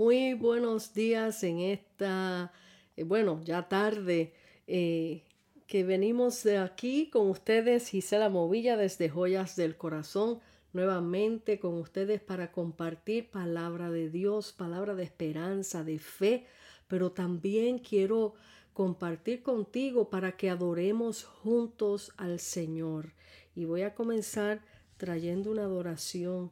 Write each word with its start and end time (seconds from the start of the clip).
muy 0.00 0.32
buenos 0.32 0.94
días 0.94 1.42
en 1.42 1.58
esta, 1.60 2.54
eh, 2.96 3.04
bueno, 3.04 3.42
ya 3.44 3.68
tarde, 3.68 4.32
eh, 4.66 5.24
que 5.66 5.84
venimos 5.84 6.42
de 6.42 6.56
aquí 6.56 7.10
con 7.10 7.28
ustedes, 7.28 7.90
Gisela 7.90 8.30
Movilla 8.30 8.78
desde 8.78 9.10
Joyas 9.10 9.56
del 9.56 9.76
Corazón, 9.76 10.40
nuevamente 10.72 11.60
con 11.60 11.74
ustedes 11.74 12.22
para 12.22 12.50
compartir 12.50 13.28
palabra 13.28 13.90
de 13.90 14.08
Dios, 14.08 14.54
palabra 14.54 14.94
de 14.94 15.02
esperanza, 15.02 15.84
de 15.84 15.98
fe, 15.98 16.46
pero 16.88 17.12
también 17.12 17.78
quiero 17.78 18.32
compartir 18.72 19.42
contigo 19.42 20.08
para 20.08 20.34
que 20.34 20.48
adoremos 20.48 21.24
juntos 21.24 22.14
al 22.16 22.40
Señor. 22.40 23.12
Y 23.54 23.66
voy 23.66 23.82
a 23.82 23.94
comenzar 23.94 24.62
trayendo 24.96 25.50
una 25.50 25.64
adoración 25.64 26.50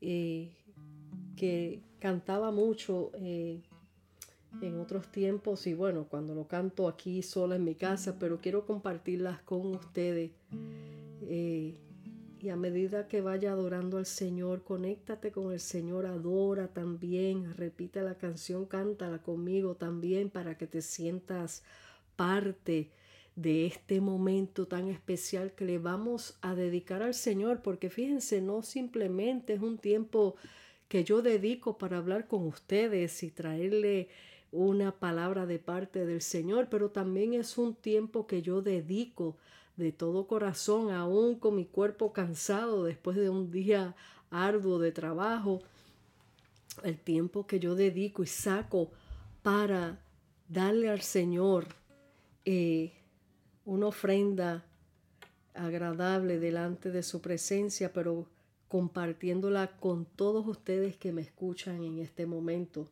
eh, 0.00 0.54
que 1.34 1.87
cantaba 1.98 2.50
mucho 2.50 3.10
eh, 3.14 3.60
en 4.62 4.80
otros 4.80 5.10
tiempos 5.10 5.66
y 5.66 5.74
bueno, 5.74 6.06
cuando 6.08 6.34
lo 6.34 6.46
canto 6.48 6.88
aquí 6.88 7.22
sola 7.22 7.56
en 7.56 7.64
mi 7.64 7.74
casa, 7.74 8.18
pero 8.18 8.40
quiero 8.40 8.66
compartirlas 8.66 9.42
con 9.42 9.66
ustedes. 9.74 10.30
Eh, 11.22 11.74
y 12.40 12.50
a 12.50 12.56
medida 12.56 13.08
que 13.08 13.20
vaya 13.20 13.50
adorando 13.50 13.98
al 13.98 14.06
Señor, 14.06 14.62
conéctate 14.62 15.32
con 15.32 15.52
el 15.52 15.58
Señor, 15.58 16.06
adora 16.06 16.68
también, 16.68 17.54
repite 17.56 18.00
la 18.02 18.16
canción, 18.16 18.64
cántala 18.66 19.22
conmigo 19.22 19.74
también 19.74 20.30
para 20.30 20.56
que 20.56 20.68
te 20.68 20.80
sientas 20.80 21.64
parte 22.14 22.90
de 23.34 23.66
este 23.66 24.00
momento 24.00 24.66
tan 24.66 24.88
especial 24.88 25.52
que 25.52 25.64
le 25.64 25.78
vamos 25.78 26.38
a 26.40 26.54
dedicar 26.54 27.02
al 27.02 27.14
Señor, 27.14 27.60
porque 27.62 27.90
fíjense, 27.90 28.40
no 28.40 28.62
simplemente 28.62 29.54
es 29.54 29.60
un 29.60 29.78
tiempo 29.78 30.36
que 30.88 31.04
yo 31.04 31.22
dedico 31.22 31.78
para 31.78 31.98
hablar 31.98 32.26
con 32.26 32.46
ustedes 32.46 33.22
y 33.22 33.30
traerle 33.30 34.08
una 34.50 34.92
palabra 34.92 35.46
de 35.46 35.58
parte 35.58 36.06
del 36.06 36.22
Señor, 36.22 36.68
pero 36.70 36.90
también 36.90 37.34
es 37.34 37.58
un 37.58 37.74
tiempo 37.74 38.26
que 38.26 38.40
yo 38.40 38.62
dedico 38.62 39.36
de 39.76 39.92
todo 39.92 40.26
corazón, 40.26 40.90
aún 40.90 41.38
con 41.38 41.54
mi 41.54 41.66
cuerpo 41.66 42.12
cansado 42.12 42.84
después 42.84 43.16
de 43.16 43.28
un 43.28 43.50
día 43.50 43.94
arduo 44.30 44.78
de 44.78 44.90
trabajo, 44.90 45.60
el 46.82 46.98
tiempo 46.98 47.46
que 47.46 47.60
yo 47.60 47.74
dedico 47.74 48.22
y 48.22 48.26
saco 48.26 48.90
para 49.42 49.98
darle 50.48 50.88
al 50.88 51.02
Señor 51.02 51.66
eh, 52.44 52.92
una 53.64 53.88
ofrenda 53.88 54.64
agradable 55.54 56.38
delante 56.38 56.90
de 56.90 57.02
su 57.02 57.20
presencia, 57.20 57.92
pero 57.92 58.26
compartiéndola 58.68 59.78
con 59.78 60.04
todos 60.04 60.46
ustedes 60.46 60.96
que 60.96 61.12
me 61.12 61.22
escuchan 61.22 61.82
en 61.82 61.98
este 61.98 62.26
momento. 62.26 62.88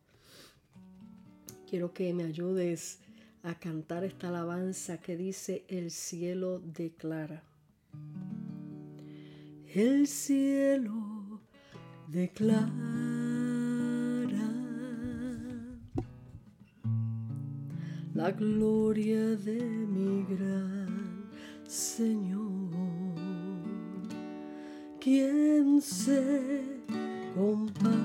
Quiero 1.69 1.93
que 1.93 2.13
me 2.13 2.23
ayudes 2.23 2.99
a 3.43 3.55
cantar 3.55 4.03
esta 4.03 4.29
alabanza 4.29 4.97
que 4.97 5.15
dice 5.15 5.63
el 5.67 5.91
cielo 5.91 6.59
declara. 6.59 7.43
El 9.73 10.07
cielo 10.07 11.41
declara 12.07 12.71
la 18.13 18.31
gloria 18.31 19.35
de 19.35 19.61
mi 19.61 20.23
gran 20.23 21.29
Señor. 21.67 22.56
¿Quién 25.09 25.79
se 25.79 26.83
compara 27.33 27.95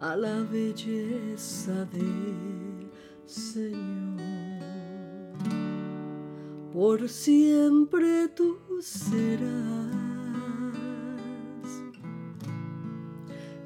a 0.00 0.16
la 0.16 0.42
belleza 0.50 1.84
del 1.92 2.90
Señor? 3.26 4.16
Por 6.72 7.06
siempre 7.06 8.28
tú 8.28 8.56
serás 8.80 9.52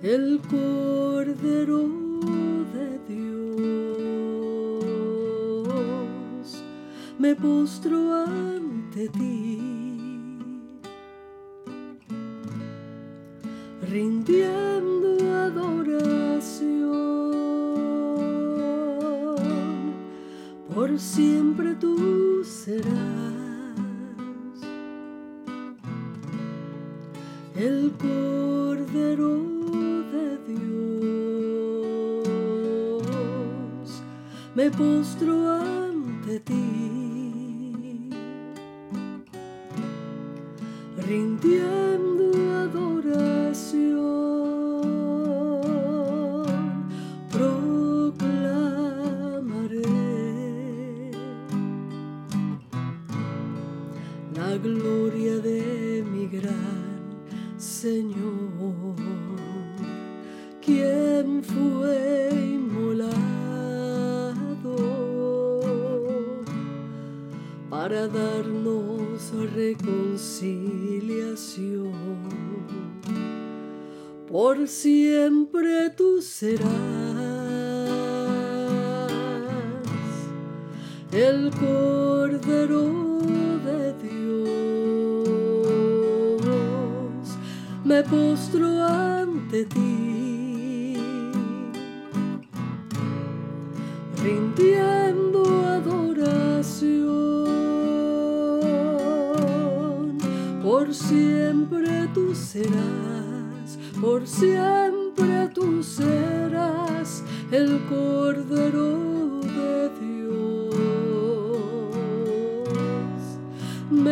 el 0.02 0.40
Cordero 0.50 1.88
de 2.74 2.98
Dios. 3.14 3.36
Me 7.16 7.34
postro 7.36 8.12
a 8.12 8.55
ti, 9.04 9.60
rindiendo 13.90 15.34
adoración, 15.34 16.72
por 20.74 20.98
siempre 20.98 21.74
tú 21.74 22.42
serás 22.42 22.86
el 27.54 27.92
Cordero 28.00 29.42
de 30.12 30.38
Dios. 30.48 30.62
Me 34.54 34.70
postro 34.70 35.52
ante 35.52 36.40
ti. 36.40 36.85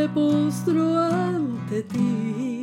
Postro 0.09 0.97
ante 0.99 1.87
ti, 1.87 2.54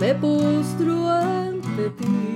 Me 0.00 0.14
postro 0.14 1.08
ante 1.08 1.90
ti. 1.98 2.29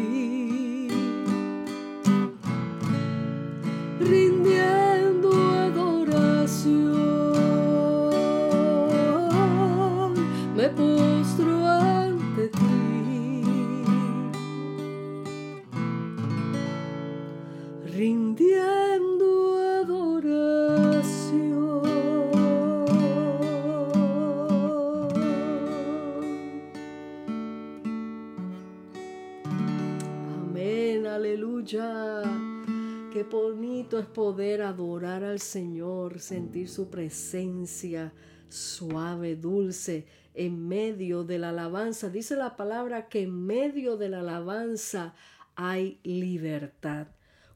Señor, 35.41 36.21
sentir 36.21 36.69
su 36.69 36.89
presencia 36.91 38.13
suave, 38.49 39.37
dulce 39.37 40.07
en 40.35 40.67
medio 40.67 41.25
de 41.25 41.39
la 41.39 41.51
alabanza. 41.51 42.11
Dice 42.11 42.37
la 42.37 42.57
palabra 42.57 43.09
que 43.09 43.23
en 43.23 43.47
medio 43.47 43.97
de 43.97 44.09
la 44.09 44.21
alabanza 44.21 45.15
hay 45.55 46.01
libertad. 46.03 47.09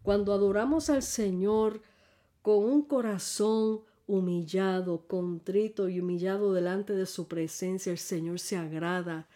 Cuando 0.02 0.32
adoramos 0.32 0.90
al 0.90 1.02
Señor 1.02 1.82
con 2.42 2.64
un 2.64 2.82
corazón 2.82 3.82
humillado, 4.06 5.06
contrito 5.06 5.88
y 5.88 6.00
humillado 6.00 6.54
delante 6.54 6.94
de 6.94 7.06
su 7.06 7.28
presencia, 7.28 7.92
el 7.92 7.98
Señor 7.98 8.38
se 8.38 8.56
agrada 8.56 9.28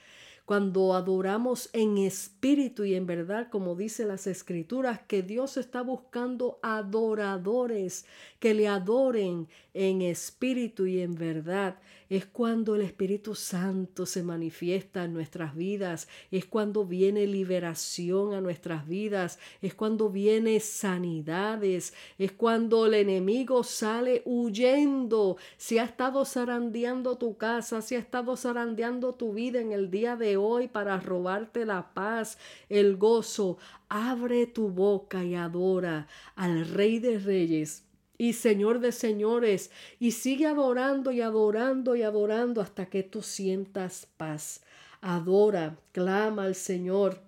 cuando 0.52 0.92
adoramos 0.92 1.70
en 1.72 1.96
espíritu 1.96 2.84
y 2.84 2.94
en 2.94 3.06
verdad, 3.06 3.48
como 3.48 3.74
dice 3.74 4.04
las 4.04 4.26
escrituras, 4.26 5.00
que 5.00 5.22
Dios 5.22 5.56
está 5.56 5.80
buscando 5.80 6.58
adoradores 6.62 8.04
que 8.38 8.52
le 8.52 8.68
adoren 8.68 9.48
en 9.72 10.02
espíritu 10.02 10.84
y 10.84 11.00
en 11.00 11.14
verdad. 11.14 11.78
Es 12.12 12.26
cuando 12.26 12.74
el 12.74 12.82
Espíritu 12.82 13.34
Santo 13.34 14.04
se 14.04 14.22
manifiesta 14.22 15.04
en 15.04 15.14
nuestras 15.14 15.56
vidas, 15.56 16.08
es 16.30 16.44
cuando 16.44 16.84
viene 16.84 17.26
liberación 17.26 18.34
a 18.34 18.42
nuestras 18.42 18.86
vidas, 18.86 19.38
es 19.62 19.74
cuando 19.74 20.10
viene 20.10 20.60
sanidades, 20.60 21.94
es 22.18 22.32
cuando 22.32 22.84
el 22.84 22.92
enemigo 22.92 23.64
sale 23.64 24.20
huyendo. 24.26 25.38
Si 25.56 25.78
ha 25.78 25.84
estado 25.84 26.26
zarandeando 26.26 27.16
tu 27.16 27.38
casa, 27.38 27.80
si 27.80 27.94
ha 27.94 28.00
estado 28.00 28.36
zarandeando 28.36 29.14
tu 29.14 29.32
vida 29.32 29.62
en 29.62 29.72
el 29.72 29.90
día 29.90 30.14
de 30.14 30.36
hoy 30.36 30.68
para 30.68 31.00
robarte 31.00 31.64
la 31.64 31.94
paz, 31.94 32.36
el 32.68 32.98
gozo. 32.98 33.56
Abre 33.88 34.46
tu 34.46 34.68
boca 34.68 35.24
y 35.24 35.34
adora 35.34 36.08
al 36.36 36.68
Rey 36.68 36.98
de 36.98 37.18
Reyes 37.18 37.84
y 38.18 38.34
Señor 38.34 38.80
de 38.80 38.92
señores, 38.92 39.70
y 39.98 40.12
sigue 40.12 40.46
adorando 40.46 41.10
y 41.12 41.20
adorando 41.20 41.96
y 41.96 42.02
adorando 42.02 42.60
hasta 42.60 42.86
que 42.86 43.02
tú 43.02 43.22
sientas 43.22 44.06
paz. 44.16 44.62
Adora, 45.00 45.78
clama 45.92 46.44
al 46.44 46.54
Señor, 46.54 47.20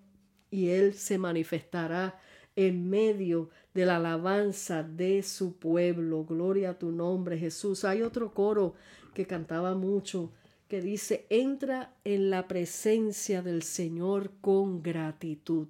y 0.51 0.69
Él 0.69 0.95
se 0.95 1.19
manifestará 1.19 2.21
en 2.57 2.89
medio 2.89 3.51
de 3.75 3.87
la 3.87 3.97
alabanza 3.97 4.83
de 4.83 5.23
su 5.23 5.57
pueblo. 5.57 6.25
Gloria 6.25 6.71
a 6.71 6.79
tu 6.79 6.93
nombre, 6.93 7.39
Jesús. 7.39 7.85
Hay 7.85 8.03
otro 8.03 8.33
coro 8.33 8.75
que 9.13 9.27
cantaba 9.27 9.75
mucho 9.75 10.33
que 10.69 10.81
dice, 10.81 11.27
entra 11.29 11.95
en 12.05 12.31
la 12.31 12.49
presencia 12.49 13.43
del 13.43 13.63
Señor 13.63 14.33
con 14.41 14.83
gratitud. 14.83 15.69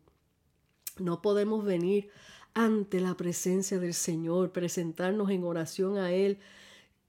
No 0.98 1.20
podemos 1.20 1.64
venir 1.64 2.10
ante 2.54 3.00
la 3.00 3.16
presencia 3.16 3.78
del 3.78 3.94
Señor, 3.94 4.52
presentarnos 4.52 5.30
en 5.30 5.44
oración 5.44 5.98
a 5.98 6.12
Él 6.12 6.38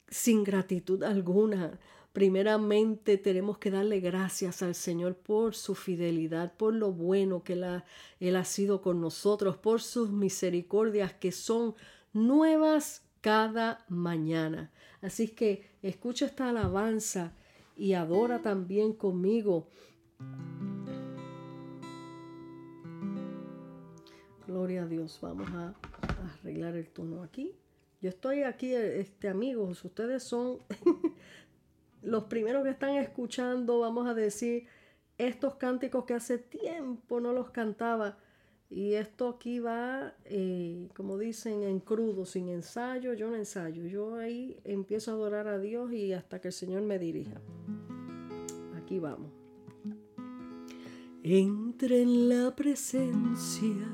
sin 0.10 0.44
gratitud 0.44 1.04
alguna. 1.04 1.80
Primeramente 2.14 3.18
tenemos 3.18 3.58
que 3.58 3.72
darle 3.72 4.00
gracias 4.00 4.62
al 4.64 4.74
Señor 4.74 5.16
por 5.16 5.54
su 5.54 5.76
fidelidad, 5.76 6.56
por 6.56 6.74
lo 6.74 6.92
bueno 6.92 7.44
que 7.44 7.54
Él 8.20 8.36
ha 8.36 8.46
sido 8.46 8.82
con 8.82 9.02
nosotros, 9.02 9.58
por 9.58 9.82
sus 9.82 10.12
misericordias 10.12 11.14
que 11.14 11.32
son 11.32 11.76
nuevas 12.14 13.04
cada 13.22 13.86
mañana. 13.90 14.72
Así 15.02 15.28
que 15.28 15.70
escucha 15.82 16.26
esta 16.26 16.50
alabanza 16.50 17.34
y 17.76 17.94
adora 17.94 18.42
también 18.42 18.94
conmigo. 18.94 19.68
Gloria 24.48 24.84
a 24.84 24.86
Dios. 24.86 25.20
Vamos 25.22 25.50
a, 25.50 25.74
arreglar 26.42 26.76
el 26.76 26.88
tono 26.90 27.24
aquí. 27.24 27.56
Yo 28.02 28.10
estoy 28.10 28.44
aquí, 28.44 28.74
este 28.74 29.30
amigos, 29.30 29.84
ustedes 29.84 30.24
son 30.24 30.60
los 32.02 32.26
primeros 32.26 32.64
que 32.64 32.70
están 32.70 32.96
escuchando, 32.96 33.80
vamos 33.80 34.08
a 34.08 34.14
decir, 34.14 34.68
estos 35.18 35.56
cánticos 35.56 36.06
que 36.06 36.14
hace 36.14 36.38
tiempo 36.38 37.20
no 37.20 37.34
los 37.34 37.50
cantaba. 37.50 38.18
Y 38.70 38.94
esto 38.94 39.30
aquí 39.30 39.60
va, 39.60 40.14
eh, 40.26 40.90
como 40.96 41.18
dicen, 41.18 41.64
en 41.64 41.80
crudo, 41.80 42.26
sin 42.26 42.50
ensayo, 42.50 43.14
yo 43.14 43.30
no 43.30 43.36
ensayo. 43.36 43.86
Yo 43.86 44.16
ahí 44.16 44.60
empiezo 44.64 45.12
a 45.12 45.14
adorar 45.14 45.48
a 45.48 45.60
Dios 45.60 45.92
y 45.94 46.14
hasta 46.14 46.42
que 46.42 46.50
el 46.50 46.54
Señor 46.54 46.82
me 46.82 47.00
dirija 47.00 47.40
aquí 48.86 49.00
vamos. 49.00 49.32
Entre 51.24 52.04
en 52.04 52.30
la 52.30 52.56
presencia 52.56 53.88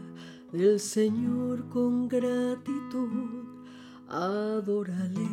del 0.51 0.79
Señor 0.79 1.67
con 1.70 2.08
gratitud, 2.08 3.46
adórale 4.08 5.29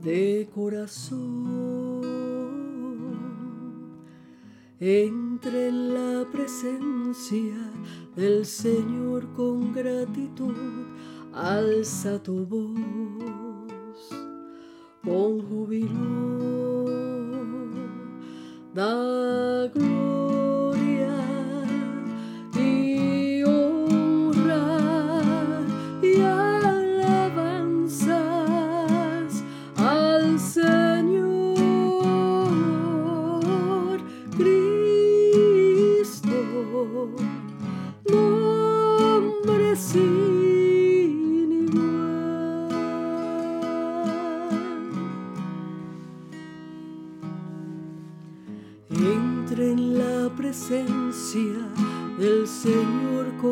de 0.00 0.48
corazón. 0.54 1.98
Entre 4.80 5.68
en 5.68 5.94
la 5.94 6.24
presencia 6.30 7.72
del 8.14 8.46
Señor 8.46 9.32
con 9.34 9.72
gratitud, 9.72 10.54
alza 11.32 12.22
tu 12.22 12.46
voz 12.46 12.78
con 15.02 15.40
júbilo 15.40 16.84
da 18.74 19.66
gloria 19.74 20.17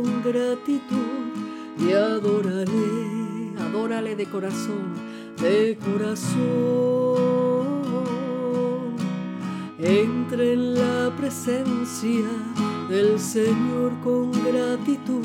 con 0.02 0.22
gratitud 0.22 1.32
y 1.78 1.92
adórale, 1.92 3.52
adórale 3.58 4.14
de 4.16 4.26
corazón, 4.26 4.92
de 5.40 5.78
corazón. 5.84 6.36
Entre 9.78 10.52
en 10.54 10.74
la 10.74 11.12
presencia 11.16 12.28
del 12.88 13.18
Señor 13.18 13.92
con 14.04 14.32
gratitud. 14.32 15.24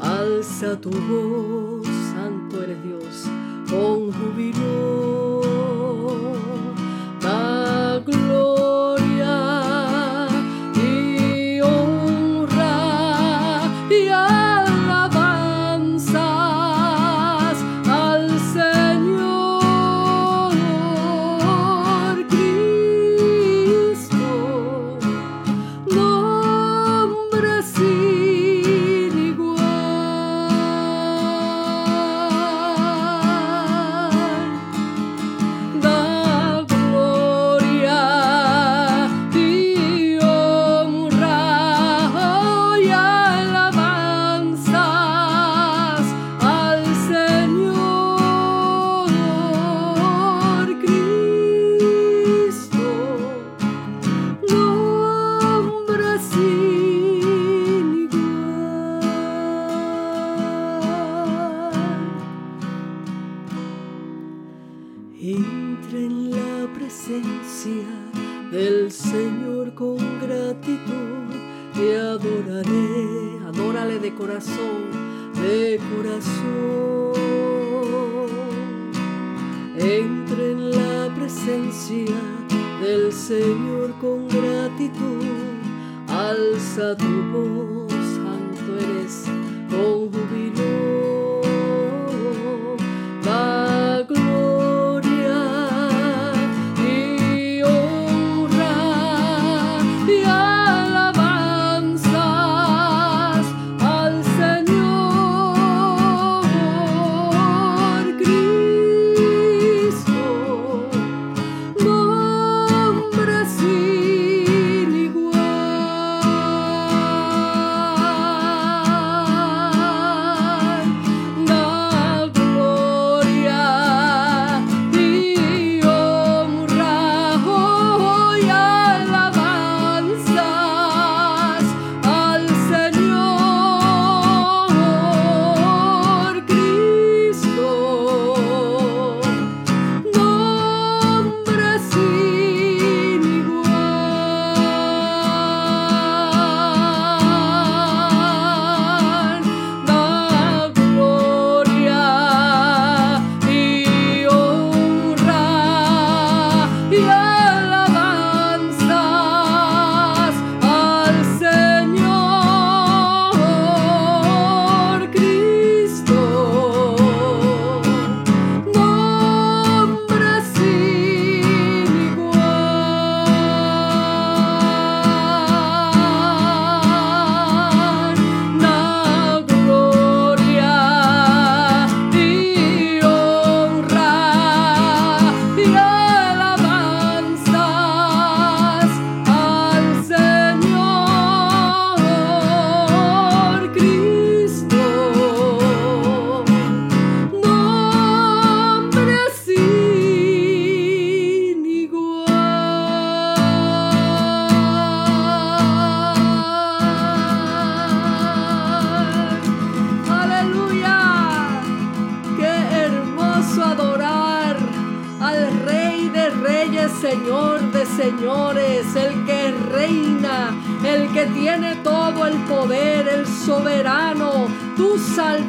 Alza 0.00 0.80
tu 0.80 0.90
voz, 0.90 1.86
santo 2.12 2.62
eres 2.62 2.82
Dios, 2.82 3.24
con 3.70 4.12
júbilo. 4.12 5.15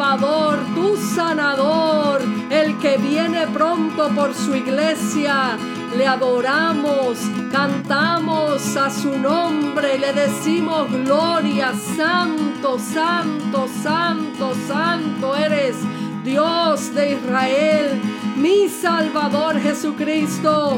Tu 0.07 0.95
sanador, 0.95 2.21
el 2.49 2.77
que 2.77 2.97
viene 2.97 3.45
pronto 3.47 4.07
por 4.15 4.33
su 4.33 4.55
iglesia. 4.55 5.57
Le 5.97 6.07
adoramos, 6.07 7.19
cantamos 7.51 8.77
a 8.77 8.89
su 8.89 9.17
nombre, 9.17 9.99
le 9.99 10.13
decimos 10.13 10.89
gloria, 10.89 11.73
santo, 11.97 12.79
santo, 12.79 13.67
santo, 13.83 14.53
santo 14.65 15.35
eres. 15.35 15.75
Dios 16.23 16.95
de 16.95 17.11
Israel, 17.11 18.01
mi 18.37 18.69
Salvador 18.69 19.59
Jesucristo, 19.59 20.77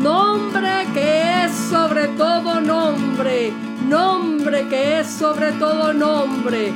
nombre 0.00 0.86
que 0.94 1.44
es 1.44 1.52
sobre 1.52 2.08
todo 2.08 2.58
nombre, 2.62 3.52
nombre 3.86 4.66
que 4.68 5.00
es 5.00 5.08
sobre 5.08 5.52
todo 5.52 5.92
nombre, 5.92 6.72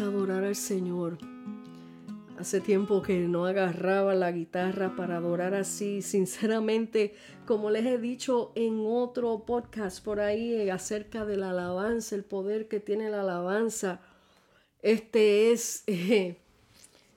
adorar 0.00 0.44
al 0.44 0.56
Señor. 0.56 1.18
Hace 2.38 2.60
tiempo 2.60 3.00
que 3.00 3.18
no 3.20 3.46
agarraba 3.46 4.14
la 4.14 4.30
guitarra 4.30 4.94
para 4.94 5.16
adorar 5.16 5.54
así. 5.54 6.02
Sinceramente, 6.02 7.14
como 7.46 7.70
les 7.70 7.86
he 7.86 7.98
dicho 7.98 8.52
en 8.54 8.84
otro 8.86 9.44
podcast 9.46 10.04
por 10.04 10.20
ahí 10.20 10.52
eh, 10.52 10.70
acerca 10.70 11.24
de 11.24 11.38
la 11.38 11.50
alabanza, 11.50 12.14
el 12.14 12.24
poder 12.24 12.68
que 12.68 12.78
tiene 12.78 13.08
la 13.08 13.22
alabanza, 13.22 14.00
este 14.82 15.52
es, 15.52 15.82
eh, 15.86 16.36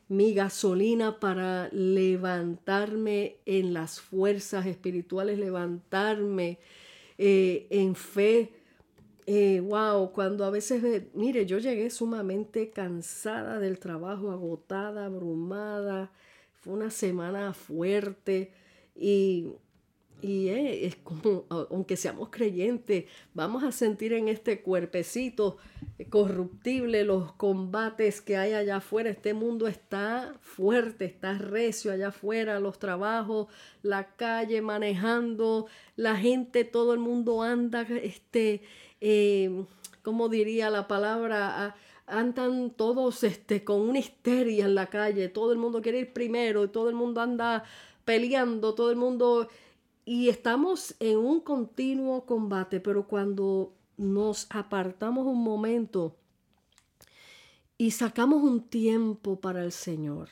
mi 0.09 0.33
gasolina 0.33 1.19
para 1.19 1.69
levantarme 1.71 3.38
en 3.45 3.74
las 3.74 4.01
fuerzas 4.01 4.65
espirituales, 4.65 5.38
levantarme 5.38 6.57
eh, 7.17 7.67
en 7.69 7.95
fe. 7.95 8.53
Eh, 9.31 9.59
wow, 9.59 10.12
cuando 10.12 10.43
a 10.43 10.50
veces, 10.50 11.03
mire, 11.13 11.45
yo 11.45 11.59
llegué 11.59 11.91
sumamente 11.91 12.71
cansada 12.71 13.59
del 13.59 13.77
trabajo, 13.77 14.31
agotada, 14.31 15.05
abrumada, 15.05 16.12
fue 16.62 16.74
una 16.74 16.89
semana 16.89 17.53
fuerte 17.53 18.51
y 18.95 19.53
y 20.21 20.49
es 20.49 20.95
como, 20.97 21.45
aunque 21.69 21.97
seamos 21.97 22.29
creyentes, 22.29 23.05
vamos 23.33 23.63
a 23.63 23.71
sentir 23.71 24.13
en 24.13 24.27
este 24.27 24.61
cuerpecito 24.61 25.57
corruptible 26.09 27.03
los 27.03 27.33
combates 27.33 28.21
que 28.21 28.38
hay 28.38 28.53
allá 28.53 28.77
afuera. 28.77 29.09
Este 29.09 29.33
mundo 29.33 29.67
está 29.67 30.33
fuerte, 30.41 31.05
está 31.05 31.38
recio 31.38 31.91
allá 31.91 32.09
afuera, 32.09 32.59
los 32.59 32.79
trabajos, 32.79 33.47
la 33.81 34.15
calle, 34.15 34.61
manejando, 34.61 35.67
la 35.95 36.15
gente, 36.15 36.63
todo 36.63 36.93
el 36.93 36.99
mundo 36.99 37.43
anda, 37.43 37.81
este, 37.81 38.61
eh, 39.01 39.65
¿cómo 40.01 40.29
diría 40.29 40.69
la 40.69 40.88
palabra? 40.88 41.75
andan 42.11 42.71
todos 42.71 43.23
este, 43.23 43.63
con 43.63 43.81
una 43.81 43.99
histeria 43.99 44.65
en 44.65 44.73
la 44.73 44.88
calle, 44.88 45.29
todo 45.29 45.51
el 45.51 45.59
mundo 45.59 45.79
quiere 45.79 45.99
ir 45.99 46.11
primero 46.11 46.67
todo 46.67 46.89
el 46.89 46.95
mundo 46.95 47.21
anda 47.21 47.63
peleando, 48.03 48.73
todo 48.73 48.89
el 48.89 48.95
mundo 48.95 49.47
y 50.09 50.29
estamos 50.29 50.95
en 50.99 51.19
un 51.19 51.39
continuo 51.39 52.25
combate, 52.25 52.79
pero 52.79 53.07
cuando 53.07 53.75
nos 53.95 54.47
apartamos 54.49 55.27
un 55.27 55.43
momento 55.43 56.15
y 57.77 57.91
sacamos 57.91 58.41
un 58.41 58.67
tiempo 58.69 59.39
para 59.39 59.63
el 59.63 59.71
Señor 59.71 60.29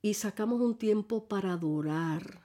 y 0.00 0.14
sacamos 0.14 0.62
un 0.62 0.74
tiempo 0.78 1.28
para 1.28 1.52
adorar. 1.52 2.40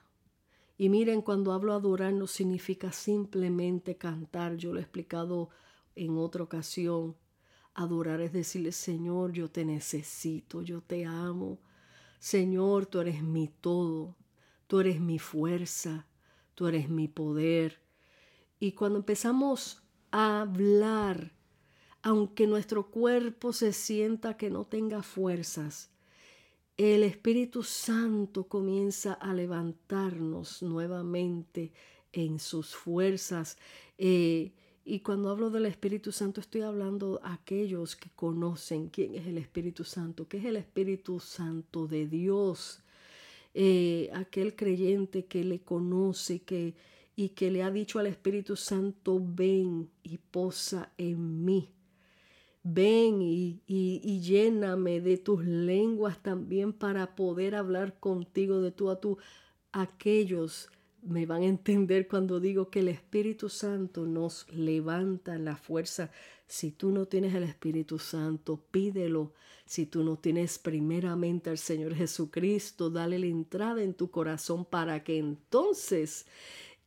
Y 0.78 0.90
miren, 0.90 1.22
cuando 1.22 1.54
hablo 1.54 1.72
adorar 1.72 2.12
no 2.12 2.28
significa 2.28 2.92
simplemente 2.92 3.96
cantar, 3.96 4.58
yo 4.58 4.74
lo 4.74 4.80
he 4.80 4.82
explicado 4.82 5.48
en 5.96 6.18
otra 6.18 6.44
ocasión. 6.44 7.16
Adorar 7.74 8.20
es 8.20 8.34
decirle, 8.34 8.74
Señor, 8.74 9.32
yo 9.32 9.50
te 9.50 9.64
necesito, 9.64 10.62
yo 10.62 10.82
te 10.82 11.06
amo. 11.06 11.58
Señor, 12.20 12.86
tú 12.86 13.00
eres 13.00 13.24
mi 13.24 13.48
todo. 13.48 14.18
Tú 14.68 14.80
eres 14.80 15.00
mi 15.00 15.20
fuerza, 15.20 16.08
tú 16.56 16.68
eres 16.68 16.90
mi 16.90 17.08
poder. 17.08 17.82
Y 18.60 18.72
cuando 18.72 19.00
empezamos 19.00 19.84
a 20.12 20.42
hablar, 20.42 21.34
aunque 22.02 22.48
nuestro 22.48 22.90
cuerpo 22.90 23.54
se 23.54 23.74
sienta 23.74 24.38
que 24.38 24.50
no 24.50 24.66
tenga 24.66 25.04
fuerzas, 25.04 25.92
el 26.78 27.04
Espíritu 27.04 27.64
Santo 27.64 28.48
comienza 28.48 29.14
a 29.14 29.34
levantarnos 29.34 30.62
nuevamente 30.62 31.72
en 32.12 32.40
sus 32.40 32.76
fuerzas. 32.76 33.58
Eh, 33.98 34.52
y 34.84 35.00
cuando 35.00 35.30
hablo 35.30 35.50
del 35.50 35.66
Espíritu 35.66 36.12
Santo 36.12 36.42
estoy 36.42 36.62
hablando 36.62 37.20
a 37.24 37.34
aquellos 37.34 37.96
que 37.96 38.10
conocen 38.12 38.90
quién 38.90 39.16
es 39.16 39.26
el 39.26 39.38
Espíritu 39.38 39.84
Santo, 39.84 40.28
que 40.28 40.38
es 40.38 40.46
el 40.46 40.58
Espíritu 40.58 41.20
Santo 41.20 41.88
de 41.88 42.08
Dios. 42.08 42.84
Eh, 43.58 44.10
aquel 44.14 44.54
creyente 44.54 45.28
que 45.28 45.46
le 45.46 45.62
conoce 45.62 46.42
que, 46.42 46.76
y 47.16 47.30
que 47.30 47.50
le 47.50 47.64
ha 47.64 47.72
dicho 47.72 48.00
al 48.00 48.08
Espíritu 48.08 48.58
Santo, 48.58 49.22
ven 49.26 49.90
y 50.04 50.18
posa 50.18 50.92
en 50.98 51.46
mí. 51.46 51.72
Ven 52.64 53.22
y, 53.22 53.62
y, 53.66 54.20
lléname 54.20 55.00
de 55.00 55.18
tus 55.18 55.46
lenguas 55.46 56.22
también 56.22 56.74
para 56.74 57.16
poder 57.16 57.56
hablar 57.56 57.98
contigo 57.98 58.60
de 58.60 58.72
tú 58.72 58.90
a 58.90 59.00
tú. 59.00 59.20
Aquellos 59.72 60.70
me 61.02 61.26
van 61.26 61.44
a 61.44 61.46
entender 61.46 62.10
cuando 62.10 62.42
digo 62.42 62.70
que 62.70 62.80
el 62.80 62.90
Espíritu 62.90 63.48
Santo 63.48 64.06
nos 64.06 64.52
levanta 64.52 65.38
la 65.38 65.56
fuerza. 65.56 66.12
Si 66.48 66.72
tú 66.72 66.92
no 66.92 67.08
tienes 67.08 67.34
el 67.34 67.44
Espíritu 67.44 68.00
Santo, 68.00 68.64
pídelo. 68.72 69.34
Si 69.66 69.88
tú 69.88 70.04
no 70.04 70.18
tienes 70.18 70.60
primeramente 70.60 71.50
al 71.50 71.58
Señor 71.58 71.96
Jesucristo, 71.96 72.90
dale 72.90 73.18
la 73.18 73.26
entrada 73.26 73.82
en 73.82 73.96
tu 73.96 74.12
corazón 74.12 74.64
para 74.64 75.04
que 75.04 75.18
entonces 75.18 76.28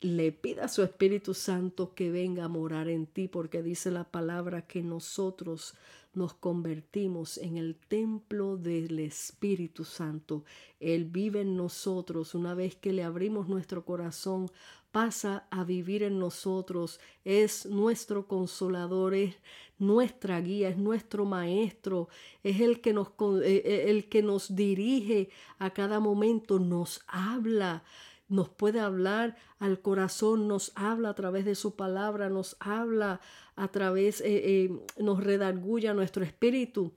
le 0.01 0.31
pida 0.31 0.67
a 0.67 0.69
su 0.69 0.83
Espíritu 0.83 1.35
Santo 1.35 1.95
que 1.95 2.11
venga 2.11 2.45
a 2.45 2.49
morar 2.49 2.89
en 2.89 3.07
ti, 3.07 3.27
porque 3.27 3.63
dice 3.63 3.91
la 3.91 4.05
palabra 4.05 4.67
que 4.67 4.83
nosotros 4.83 5.75
nos 6.19 6.35
convertimos 6.35 7.39
en 7.39 7.57
el 7.57 7.77
templo 7.77 8.57
del 8.57 8.99
Espíritu 8.99 9.85
Santo. 9.85 10.45
Él 10.81 11.07
vive 11.07 11.41
en 11.43 11.57
nosotros. 11.57 12.35
Una 12.35 12.55
vez 12.55 12.77
que 12.77 12.93
le 12.93 13.05
abrimos 13.05 13.49
nuestro 13.49 13.85
corazón, 13.85 14.51
pasa 14.93 15.47
a 15.51 15.65
vivir 15.65 16.03
en 16.03 16.19
nosotros. 16.19 17.01
Es 17.25 17.67
nuestro 17.67 18.27
consolador, 18.27 19.15
es 19.15 19.37
nuestra 19.79 20.41
guía, 20.41 20.69
es 20.69 20.77
nuestro 20.77 21.25
maestro, 21.25 22.09
es 22.43 22.61
el 22.61 22.81
que 22.81 22.93
nos, 22.93 23.09
eh, 23.45 23.63
eh, 23.65 23.85
el 23.89 24.09
que 24.09 24.23
nos 24.23 24.55
dirige 24.55 25.31
a 25.59 25.71
cada 25.71 26.01
momento, 26.01 26.59
nos 26.59 27.01
habla 27.07 27.85
nos 28.29 28.49
puede 28.49 28.81
hablar 28.81 29.37
al 29.59 29.81
corazón, 29.81 30.49
nos 30.49 30.73
habla 30.75 31.11
a 31.11 31.15
través 31.15 31.45
de 31.45 31.55
su 31.55 31.75
palabra, 31.77 32.29
nos 32.29 32.57
habla 32.61 33.21
a 33.57 33.69
través, 33.69 34.21
eh, 34.21 34.27
eh, 34.27 34.81
nos 34.99 35.23
redarguya 35.25 35.95
nuestro 35.95 36.25
espíritu, 36.25 36.93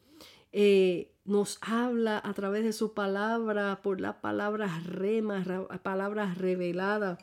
eh, 0.51 1.13
nos 1.23 1.57
habla 1.61 2.21
a 2.23 2.33
través 2.33 2.63
de 2.63 2.73
su 2.73 2.93
palabra, 2.93 3.81
por 3.81 4.01
las 4.01 4.15
palabras 4.15 4.85
remas, 4.85 5.47
palabras 5.81 6.37
reveladas. 6.37 7.19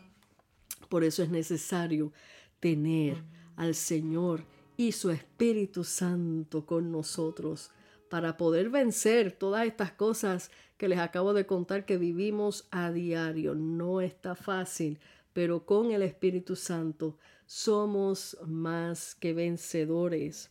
Por 0.89 1.05
eso 1.05 1.23
es 1.23 1.29
necesario 1.29 2.13
tener 2.61 3.23
al 3.57 3.75
Señor 3.75 4.45
y 4.77 4.93
su 4.93 5.11
Espíritu 5.11 5.85
Santo 5.85 6.65
con 6.65 6.91
nosotros 6.91 7.71
para 8.09 8.37
poder 8.37 8.71
vencer 8.71 9.33
todas 9.33 9.67
estas 9.67 9.93
cosas 9.93 10.51
que 10.77 10.89
les 10.89 10.99
acabo 10.99 11.35
de 11.35 11.47
contar 11.47 11.85
que 11.85 11.99
vivimos 11.99 12.67
a 12.71 12.91
diario. 12.91 13.55
No 13.55 14.01
está 14.01 14.35
fácil, 14.35 14.99
pero 15.33 15.67
con 15.67 15.91
el 15.91 16.03
Espíritu 16.03 16.57
Santo 16.57 17.17
somos 17.47 18.37
más 18.47 19.15
que 19.15 19.33
vencedores. 19.33 20.51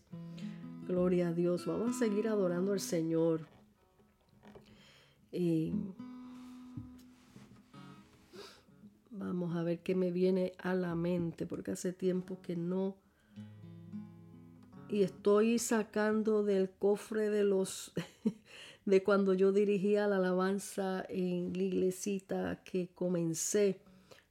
Gloria 0.88 1.30
a 1.30 1.34
Dios. 1.34 1.66
Vamos 1.66 1.96
a 1.96 2.00
seguir 2.00 2.28
adorando 2.28 2.74
al 2.74 2.80
Señor. 2.80 3.48
Y 5.32 5.74
vamos 9.12 9.56
a 9.56 9.64
ver 9.64 9.80
qué 9.80 9.96
me 9.96 10.12
viene 10.12 10.54
a 10.58 10.74
la 10.74 10.96
mente, 10.96 11.46
porque 11.46 11.72
hace 11.72 11.94
tiempo 11.94 12.40
que 12.42 12.56
no. 12.56 12.96
Y 14.90 15.04
estoy 15.04 15.60
sacando 15.60 16.44
del 16.44 16.70
cofre 16.70 17.30
de 17.30 17.44
los 17.44 17.92
de 18.86 19.04
cuando 19.04 19.34
yo 19.34 19.52
dirigía 19.52 20.08
la 20.08 20.18
alabanza 20.18 21.06
en 21.10 21.52
la 21.54 21.64
iglesita 21.64 22.64
que 22.64 22.88
comencé 22.96 23.82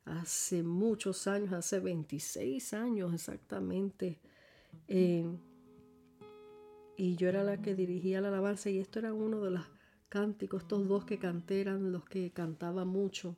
hace 0.07 0.63
muchos 0.63 1.27
años, 1.27 1.53
hace 1.53 1.79
26 1.81 2.73
años 2.73 3.13
exactamente. 3.13 4.19
Eh, 4.89 5.27
y 6.97 7.17
yo 7.17 7.29
era 7.29 7.45
la 7.45 7.61
que 7.61 7.75
dirigía 7.75 8.21
la 8.21 8.29
alabanza 8.29 8.71
y 8.71 8.79
esto 8.79 8.99
era 8.99 9.13
uno 9.13 9.41
de 9.43 9.51
los 9.51 9.65
cánticos, 10.09 10.63
estos 10.63 10.89
dos 10.89 11.05
que 11.05 11.19
canté 11.19 11.61
eran 11.61 11.93
los 11.93 12.05
que 12.07 12.31
cantaba 12.31 12.85
mucho. 12.85 13.37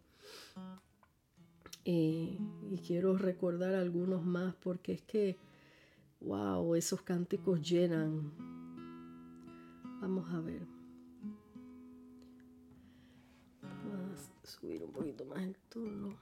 Eh, 1.84 2.38
y 2.70 2.78
quiero 2.86 3.16
recordar 3.16 3.74
algunos 3.74 4.22
más 4.24 4.54
porque 4.56 4.92
es 4.92 5.02
que, 5.02 5.38
wow, 6.20 6.74
esos 6.74 7.02
cánticos 7.02 7.60
llenan. 7.60 8.32
Vamos 10.00 10.28
a 10.32 10.40
ver. 10.40 10.78
subir 14.48 14.82
un 14.82 14.92
poquito 14.92 15.24
más 15.26 15.42
el 15.42 15.56
tono. 15.68 16.16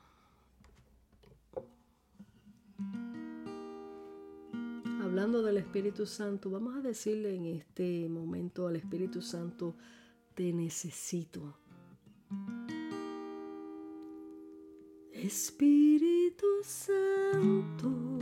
Hablando 5.01 5.43
del 5.43 5.59
Espíritu 5.59 6.05
Santo, 6.07 6.51
vamos 6.51 6.77
a 6.77 6.81
decirle 6.81 7.35
en 7.35 7.47
este 7.47 8.09
momento 8.09 8.67
al 8.67 8.77
Espíritu 8.77 9.23
Santo, 9.23 9.77
te 10.35 10.53
necesito. 10.53 11.57
Espíritu 15.13 16.47
Santo, 16.63 18.19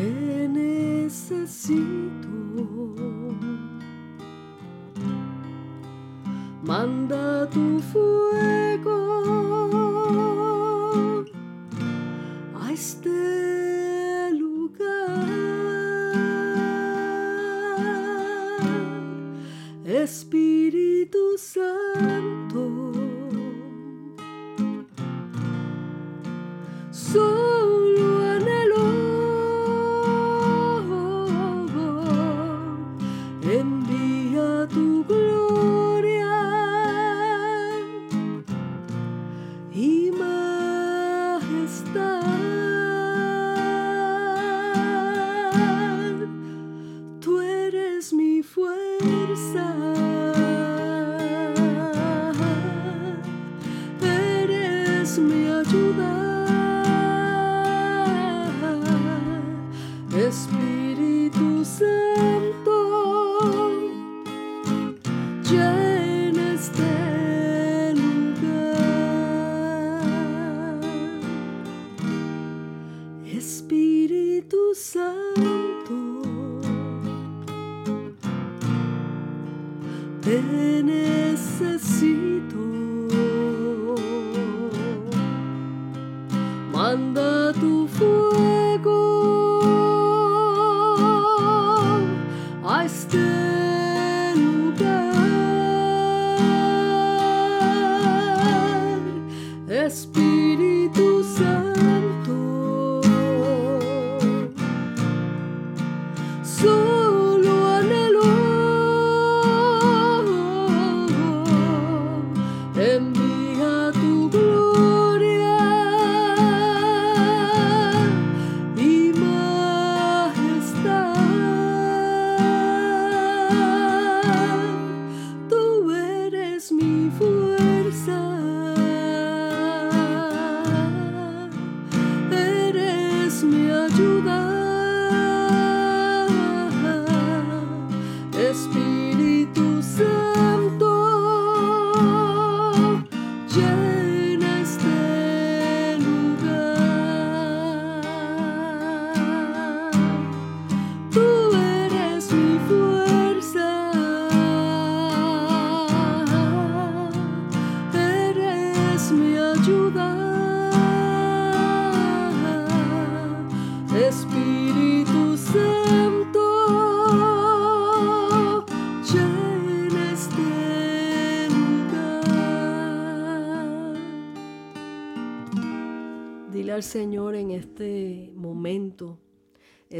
te 0.00 0.48
necesito. 0.48 1.80
manda 6.62 7.46
tu 7.50 7.80
fuego 7.92 8.59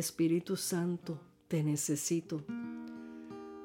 Espíritu 0.01 0.57
Santo, 0.57 1.21
te 1.47 1.63
necesito. 1.63 2.43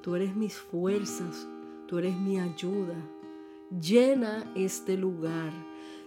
Tú 0.02 0.16
eres 0.16 0.36
mis 0.36 0.54
fuerzas, 0.54 1.48
tú 1.88 1.98
eres 1.98 2.16
mi 2.18 2.38
ayuda. 2.40 2.96
Llena 3.82 4.52
este 4.54 4.98
lugar. 4.98 5.54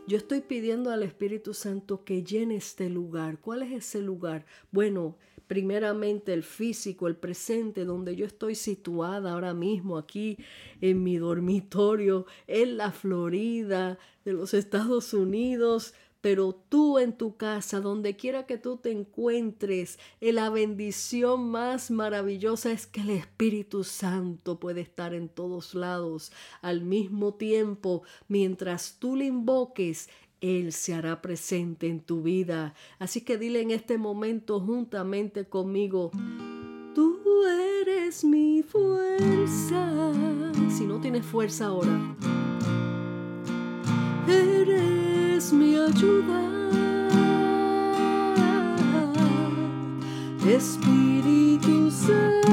Yo 0.06 0.18
estoy 0.18 0.42
pidiendo 0.42 0.90
al 0.90 1.02
Espíritu 1.02 1.54
Santo 1.54 2.04
que 2.04 2.22
llene 2.22 2.56
este 2.56 2.90
lugar. 2.90 3.40
¿Cuál 3.40 3.62
es 3.62 3.72
ese 3.72 4.02
lugar? 4.02 4.44
Bueno, 4.70 5.16
primeramente 5.46 6.34
el 6.34 6.42
físico, 6.42 7.08
el 7.08 7.16
presente, 7.16 7.86
donde 7.86 8.14
yo 8.14 8.26
estoy 8.26 8.54
situada 8.54 9.32
ahora 9.32 9.54
mismo, 9.54 9.96
aquí 9.96 10.36
en 10.82 11.02
mi 11.02 11.16
dormitorio, 11.16 12.26
en 12.46 12.76
la 12.76 12.92
Florida 12.92 13.98
de 14.26 14.34
los 14.34 14.52
Estados 14.52 15.14
Unidos, 15.14 15.94
pero 16.20 16.52
tú 16.68 16.98
en 16.98 17.16
tu 17.16 17.36
casa, 17.36 17.80
donde 17.80 18.16
quiera 18.16 18.46
que 18.46 18.58
tú 18.58 18.76
te 18.76 18.90
encuentres, 18.90 19.98
eh, 20.20 20.32
la 20.32 20.50
bendición 20.50 21.50
más 21.50 21.90
maravillosa 21.90 22.72
es 22.72 22.86
que 22.86 23.00
el 23.00 23.10
Espíritu 23.10 23.84
Santo 23.84 24.58
puede 24.58 24.80
estar 24.80 25.14
en 25.14 25.28
todos 25.28 25.74
lados 25.74 26.32
al 26.60 26.82
mismo 26.82 27.34
tiempo. 27.34 28.02
Mientras 28.26 28.96
tú 28.98 29.16
le 29.16 29.26
invoques, 29.26 30.08
Él 30.40 30.72
se 30.72 30.94
hará 30.94 31.22
presente 31.22 31.86
en 31.86 32.00
tu 32.00 32.22
vida. 32.22 32.74
Así 32.98 33.20
que 33.20 33.38
dile 33.38 33.60
en 33.60 33.70
este 33.70 33.96
momento 33.96 34.60
juntamente 34.60 35.48
conmigo, 35.48 36.10
tú 36.94 37.20
eres 37.46 38.24
mi 38.24 38.62
fuerza. 38.62 40.12
Si 40.76 40.84
no 40.84 41.00
tienes 41.00 41.24
fuerza 41.24 41.66
ahora, 41.66 42.16
eres 44.28 45.52
mi 45.52 45.76
ayuda. 45.76 46.40
Espíritu 50.46 51.90
Santo, 51.90 52.47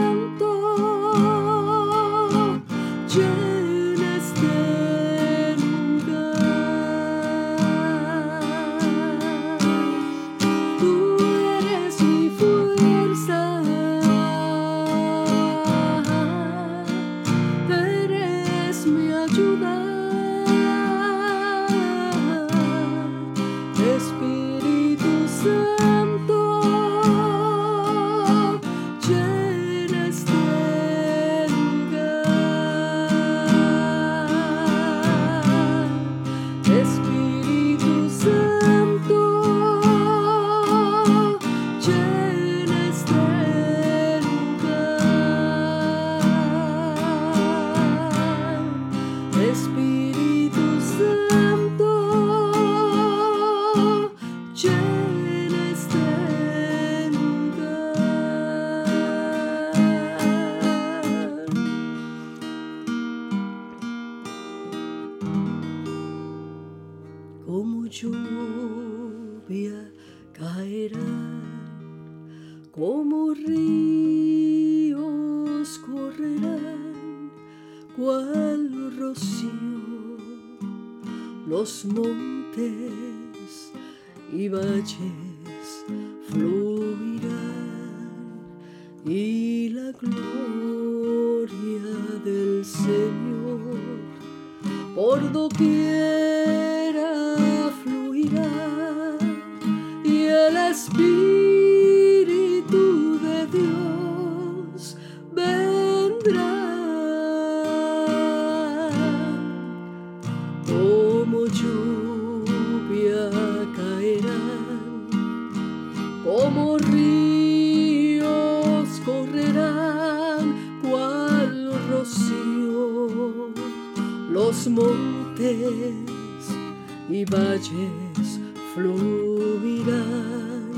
y 127.09 127.23
valles 127.25 128.39
fluirán 128.73 130.71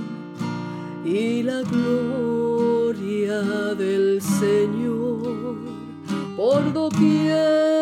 y 1.05 1.43
la 1.43 1.61
gloria 1.61 3.41
del 3.75 4.21
Señor 4.21 5.55
por 6.35 6.73
doquiera 6.73 7.76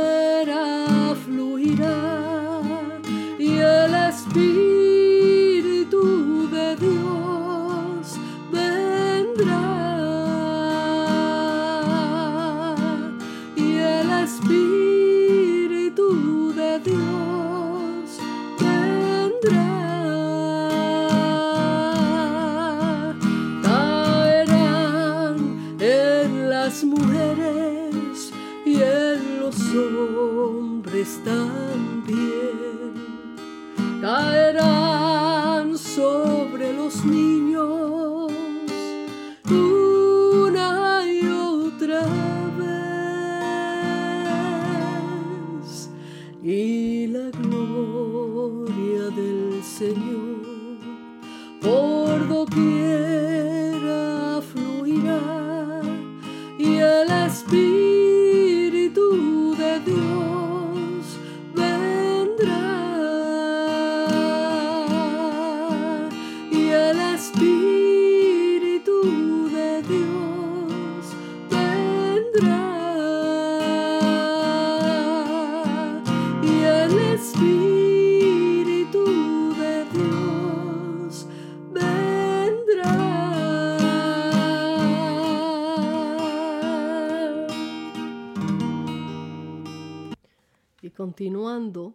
continuando, 91.06 91.94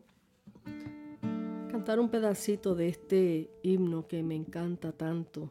cantar 1.68 1.98
un 1.98 2.10
pedacito 2.10 2.76
de 2.76 2.90
este 2.90 3.50
himno 3.64 4.06
que 4.06 4.22
me 4.22 4.36
encanta 4.36 4.92
tanto, 4.92 5.50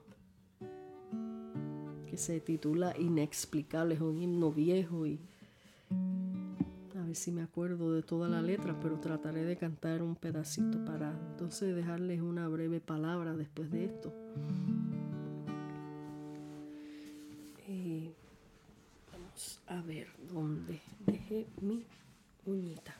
que 2.09 2.15
se 2.15 2.39
titula 2.39 2.97
Inexplicable, 2.97 3.95
es 3.95 3.99
un 3.99 4.21
himno 4.21 4.49
viejo 4.53 5.05
y 5.05 5.19
a 6.97 7.03
ver 7.03 7.17
si 7.17 7.33
me 7.33 7.41
acuerdo 7.41 7.91
de 7.91 8.01
toda 8.01 8.29
la 8.29 8.41
letra, 8.41 8.79
pero 8.79 8.97
trataré 8.97 9.43
de 9.43 9.57
cantar 9.57 10.03
un 10.03 10.15
pedacito 10.15 10.85
para 10.85 11.11
entonces 11.31 11.75
dejarles 11.75 12.21
una 12.21 12.47
breve 12.47 12.79
palabra 12.79 13.33
después 13.33 13.69
de 13.71 13.83
esto. 13.83 14.13
Y 17.67 18.11
vamos 19.11 19.61
a 19.67 19.81
ver 19.81 20.07
dónde 20.31 20.79
dejé 21.05 21.45
mi 21.59 21.83
uñita. 22.45 22.98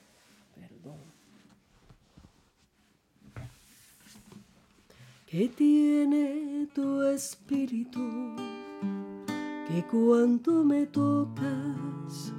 ¿Qué 5.31 5.47
tiene 5.49 6.67
tu 6.73 7.03
espíritu? 7.03 7.99
Que 9.67 9.85
cuando 9.91 10.63
me 10.63 10.87
tocas 10.87 12.33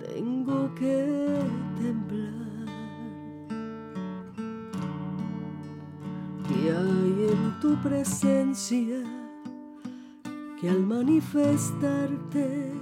tengo 0.00 0.74
que 0.74 1.38
temblar. 1.80 2.66
¿Qué 6.48 6.72
hay 6.72 7.28
en 7.30 7.60
tu 7.60 7.76
presencia? 7.82 9.04
Que 10.60 10.70
al 10.70 10.82
manifestarte 10.82 12.72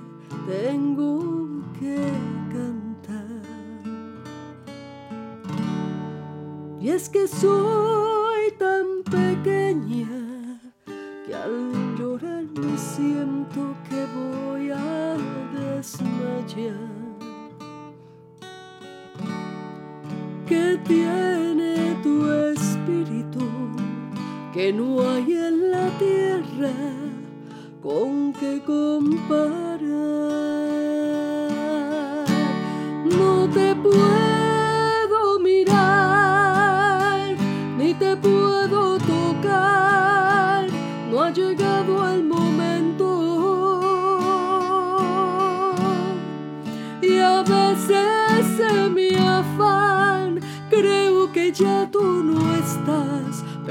tengo 0.47 1.63
que 1.79 1.97
cantar. 2.49 2.76
Y 6.87 6.91
es 6.91 7.09
que 7.09 7.27
soy 7.27 8.53
tan 8.61 9.03
pequeña 9.03 10.61
que 11.27 11.35
al 11.35 11.97
llorar 11.99 12.45
me 12.45 12.79
siento 12.79 13.75
que 13.89 14.07
voy 14.15 14.71
a 14.71 15.17
desmayar. 15.53 16.79
¿Qué 20.47 20.79
tiene 20.87 21.97
tu 22.05 22.31
espíritu 22.31 23.45
que 24.55 24.73
no 24.73 25.11
hay 25.11 25.33
en 25.33 25.73
la 25.73 25.89
tierra 25.99 26.73
con 27.83 28.33
que 28.33 28.63
comparar? 28.65 29.66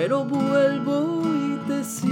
Pero 0.07 0.23
vuelvo 0.23 1.23
y 1.25 1.57
te 1.67 1.83
siento. 1.83 2.11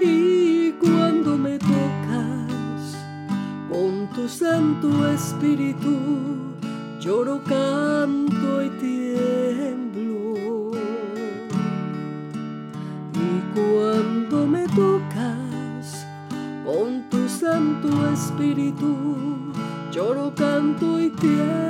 Y 0.00 0.72
cuando 0.80 1.36
me 1.36 1.58
tocas 1.58 2.96
con 3.70 4.08
tu 4.14 4.26
santo 4.26 5.06
espíritu, 5.06 5.98
lloro, 6.98 7.42
canto 7.44 8.62
y 8.62 8.70
tiemblo. 8.80 10.70
Y 13.12 13.42
cuando 13.54 14.46
me 14.46 14.66
tocas 14.68 16.06
con 16.64 17.10
tu 17.10 17.28
santo 17.28 17.88
espíritu, 18.14 19.52
lloro, 19.92 20.32
canto 20.34 20.98
y 20.98 21.10
tiemblo. 21.10 21.69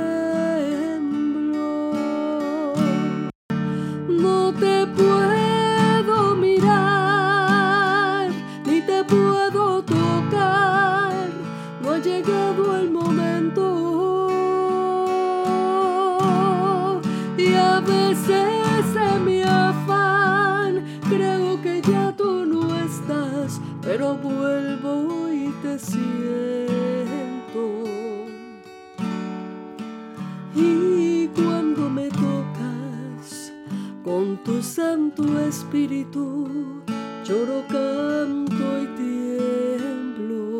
Lloro, 37.23 37.63
canto 37.67 38.81
y 38.81 38.87
tiemblo. 38.97 40.57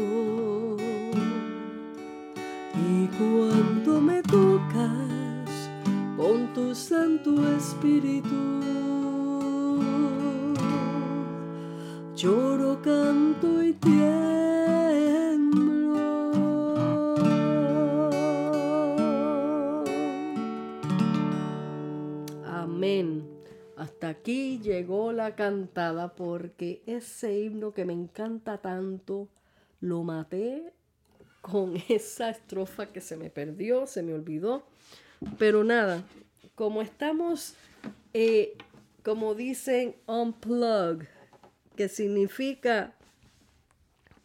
Y 2.75 3.07
cuando 3.17 4.01
me 4.01 4.21
tocas 4.23 5.49
con 6.17 6.53
tu 6.53 6.75
Santo 6.75 7.31
Espíritu, 7.57 8.61
lloro, 12.15 12.81
canto 12.81 13.63
y 13.63 13.73
tiemblo. 13.73 14.30
Aquí 24.11 24.59
llegó 24.59 25.11
la 25.11 25.35
cantada 25.35 26.13
porque 26.15 26.81
ese 26.85 27.39
himno 27.39 27.73
que 27.73 27.85
me 27.85 27.93
encanta 27.93 28.59
tanto, 28.59 29.27
lo 29.79 30.03
maté 30.03 30.73
con 31.41 31.75
esa 31.89 32.29
estrofa 32.29 32.87
que 32.87 33.01
se 33.01 33.17
me 33.17 33.29
perdió, 33.29 33.87
se 33.87 34.03
me 34.03 34.13
olvidó. 34.13 34.63
Pero 35.37 35.63
nada, 35.63 36.03
como 36.55 36.81
estamos, 36.81 37.55
eh, 38.13 38.55
como 39.03 39.35
dicen, 39.35 39.95
unplug, 40.07 41.05
que 41.75 41.89
significa 41.89 42.93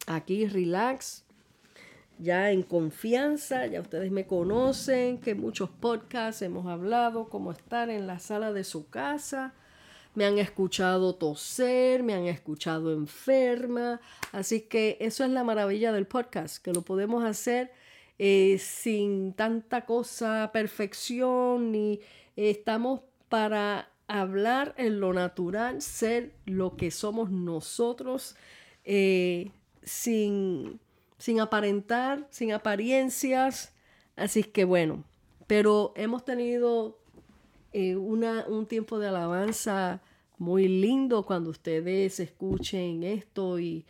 aquí 0.07 0.47
relax, 0.47 1.25
ya 2.19 2.51
en 2.51 2.63
confianza, 2.63 3.67
ya 3.67 3.81
ustedes 3.81 4.11
me 4.11 4.27
conocen, 4.27 5.19
que 5.19 5.35
muchos 5.35 5.69
podcasts 5.69 6.41
hemos 6.43 6.67
hablado, 6.67 7.29
cómo 7.29 7.53
estar 7.53 7.91
en 7.91 8.07
la 8.07 8.19
sala 8.19 8.53
de 8.53 8.65
su 8.65 8.89
casa. 8.89 9.55
Me 10.17 10.25
han 10.25 10.39
escuchado 10.39 11.15
toser, 11.15 12.03
me 12.03 12.15
han 12.15 12.25
escuchado 12.25 12.93
enferma. 12.93 14.01
Así 14.33 14.63
que 14.63 14.97
eso 15.01 15.25
es 15.25 15.31
la 15.31 15.45
maravilla 15.45 15.93
del 15.93 16.09
podcast, 16.09 16.61
que 16.61 16.73
lo 16.73 16.83
podemos 16.83 17.25
hacer 17.25 17.71
eh, 18.19 18.59
sin 18.59 19.33
tanta 19.35 19.85
cosa, 19.85 20.51
perfección, 20.53 21.71
ni 21.71 22.01
estamos 22.35 23.03
para 23.29 23.93
hablar 24.09 24.75
en 24.77 24.99
lo 24.99 25.13
natural, 25.13 25.81
ser 25.81 26.33
lo 26.47 26.77
que 26.77 26.91
somos 26.91 27.31
nosotros, 27.31 28.35
eh, 28.85 29.53
sin 29.85 30.81
sin 31.19 31.41
aparentar, 31.41 32.27
sin 32.31 32.53
apariencias. 32.53 33.73
Así 34.17 34.43
que 34.45 34.65
bueno, 34.65 35.05
pero 35.47 35.93
hemos 35.97 36.25
tenido 36.25 36.99
eh, 37.79 37.97
un 37.97 38.67
tiempo 38.67 38.99
de 38.99 39.09
alabanza 39.09 40.01
muy 40.39 40.69
lindo 40.69 41.25
cuando 41.25 41.51
ustedes 41.51 42.21
escuchen 42.21 43.03
esto 43.03 43.59
y, 43.59 43.85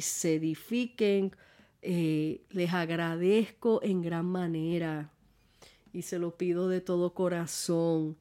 se 0.00 0.34
edifiquen. 0.34 1.32
Eh, 1.82 2.42
les 2.50 2.72
agradezco 2.72 3.80
en 3.82 4.02
gran 4.02 4.26
manera 4.26 5.12
y 5.92 6.02
se 6.02 6.18
lo 6.18 6.36
pido 6.36 6.68
de 6.68 6.80
todo 6.80 7.14
corazón 7.14 8.16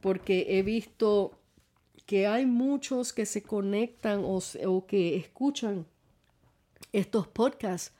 porque 0.00 0.58
he 0.58 0.62
visto 0.62 1.38
que 2.06 2.26
hay 2.26 2.46
muchos 2.46 3.12
que 3.12 3.26
se 3.26 3.42
conectan 3.42 4.22
o 4.24 4.86
que 4.86 5.16
escuchan 5.16 5.86
estos 6.92 7.26
podcasts 7.28 7.94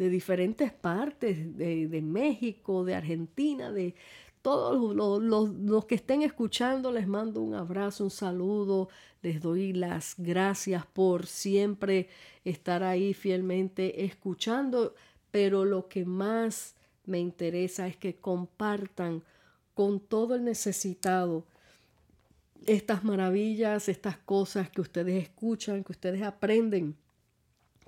de 0.00 0.08
diferentes 0.08 0.72
partes, 0.72 1.58
de, 1.58 2.00
México, 2.02 2.84
de 2.84 2.94
Argentina, 2.94 3.70
de 3.70 3.94
todos 4.42 4.94
los, 5.22 5.84
que 5.84 5.94
estén 5.94 6.22
escuchando, 6.22 6.92
les 6.92 7.06
mando 7.06 7.40
un 7.40 7.54
abrazo, 7.54 8.04
un 8.04 8.10
saludo, 8.10 8.88
les 9.22 9.40
doy 9.40 9.72
las 9.72 10.14
gracias 10.16 10.86
por 10.86 11.26
siempre 11.26 12.08
estar 12.44 12.82
ahí 12.82 13.12
fielmente 13.12 14.04
escuchando, 14.04 14.94
pero 15.30 15.64
lo 15.64 15.88
que 15.88 16.04
más 16.04 16.74
me 17.04 17.18
interesa 17.18 17.86
es 17.86 17.96
que 17.96 18.16
compartan 18.16 19.22
con 19.74 20.00
todo 20.00 20.34
el 20.34 20.44
necesitado 20.44 21.44
estas 22.66 23.04
maravillas, 23.04 23.88
estas 23.88 24.16
cosas 24.18 24.70
que 24.70 24.80
ustedes 24.80 25.22
escuchan, 25.22 25.84
que 25.84 25.92
ustedes 25.92 26.22
aprenden 26.22 26.96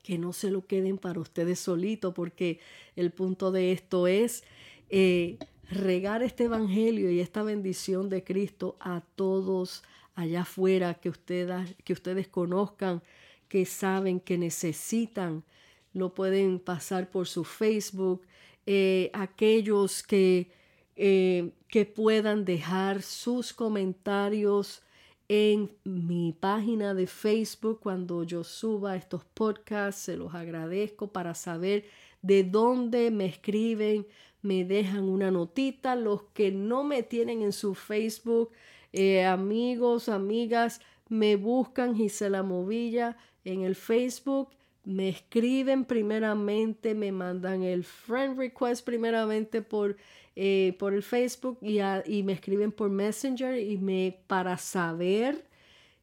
que 0.03 0.19
no 0.19 0.33
se 0.33 0.51
lo 0.51 0.67
queden 0.67 0.99
para 0.99 1.21
ustedes 1.21 1.61
solitos, 1.61 2.12
porque 2.15 2.59
el 2.97 3.12
punto 3.12 3.53
de 3.53 3.73
esto 3.73 4.07
es 4.07 4.43
eh, 4.91 5.38
regar 5.73 6.23
este 6.23 6.45
evangelio 6.45 7.11
y 7.11 7.21
esta 7.21 7.43
bendición 7.43 8.09
de 8.09 8.23
Cristo 8.25 8.77
a 8.81 9.03
todos 9.17 9.83
allá 10.15 10.43
afuera 10.43 10.95
que 10.95 11.09
ustedes, 11.09 11.75
que 11.85 11.93
ustedes 11.93 12.29
conozcan, 12.29 13.03
que 13.49 13.65
saben 13.67 14.21
que 14.21 14.39
necesitan. 14.39 15.45
Lo 15.93 16.15
pueden 16.15 16.59
pasar 16.59 17.11
por 17.11 17.27
su 17.27 17.45
Facebook. 17.45 18.23
Eh, 18.67 19.11
aquellos 19.13 20.03
que, 20.03 20.51
eh, 20.97 21.53
que 21.69 21.85
puedan 21.85 22.45
dejar 22.45 23.03
sus 23.03 23.53
comentarios 23.53 24.83
en 25.29 25.71
mi 25.85 26.33
página 26.33 26.95
de 26.95 27.07
Facebook 27.07 27.81
cuando 27.81 28.23
yo 28.25 28.45
suba 28.45 28.97
estos 28.97 29.25
podcasts. 29.25 30.03
Se 30.03 30.17
los 30.17 30.35
agradezco 30.35 31.13
para 31.13 31.35
saber 31.35 31.85
de 32.21 32.45
dónde 32.45 33.11
me 33.11 33.27
escriben, 33.27 34.07
me 34.43 34.65
dejan 34.65 35.09
una 35.09 35.31
notita. 35.31 35.97
Los 35.97 36.25
que 36.35 36.53
no 36.53 36.85
me 36.85 37.03
tienen 37.03 37.43
en 37.43 37.53
su 37.53 37.75
Facebook, 37.75 38.51
eh, 38.93 39.25
amigos, 39.25 40.09
amigas, 40.09 40.81
me 41.09 41.37
buscan 41.37 41.97
Gisela 41.97 42.43
Movilla 42.43 43.17
en 43.45 43.63
el 43.63 43.75
Facebook 43.75 44.51
me 44.85 45.09
escriben 45.09 45.85
primeramente, 45.85 46.95
me 46.95 47.13
mandan 47.13 47.63
el 47.63 47.85
friend 47.85 48.39
request 48.39 48.85
primeramente 48.85 49.63
por, 49.63 49.97
eh, 50.35 50.75
por 50.79 50.93
el 50.93 51.03
Facebook 51.03 51.59
y, 51.61 51.79
y, 52.07 52.23
me 52.23 52.33
escriben 52.33 52.73
por 52.73 52.91
Messenger 52.91 53.59
y 53.59 53.79
me 53.79 54.19
para 54.27 54.59
saber 54.59 55.47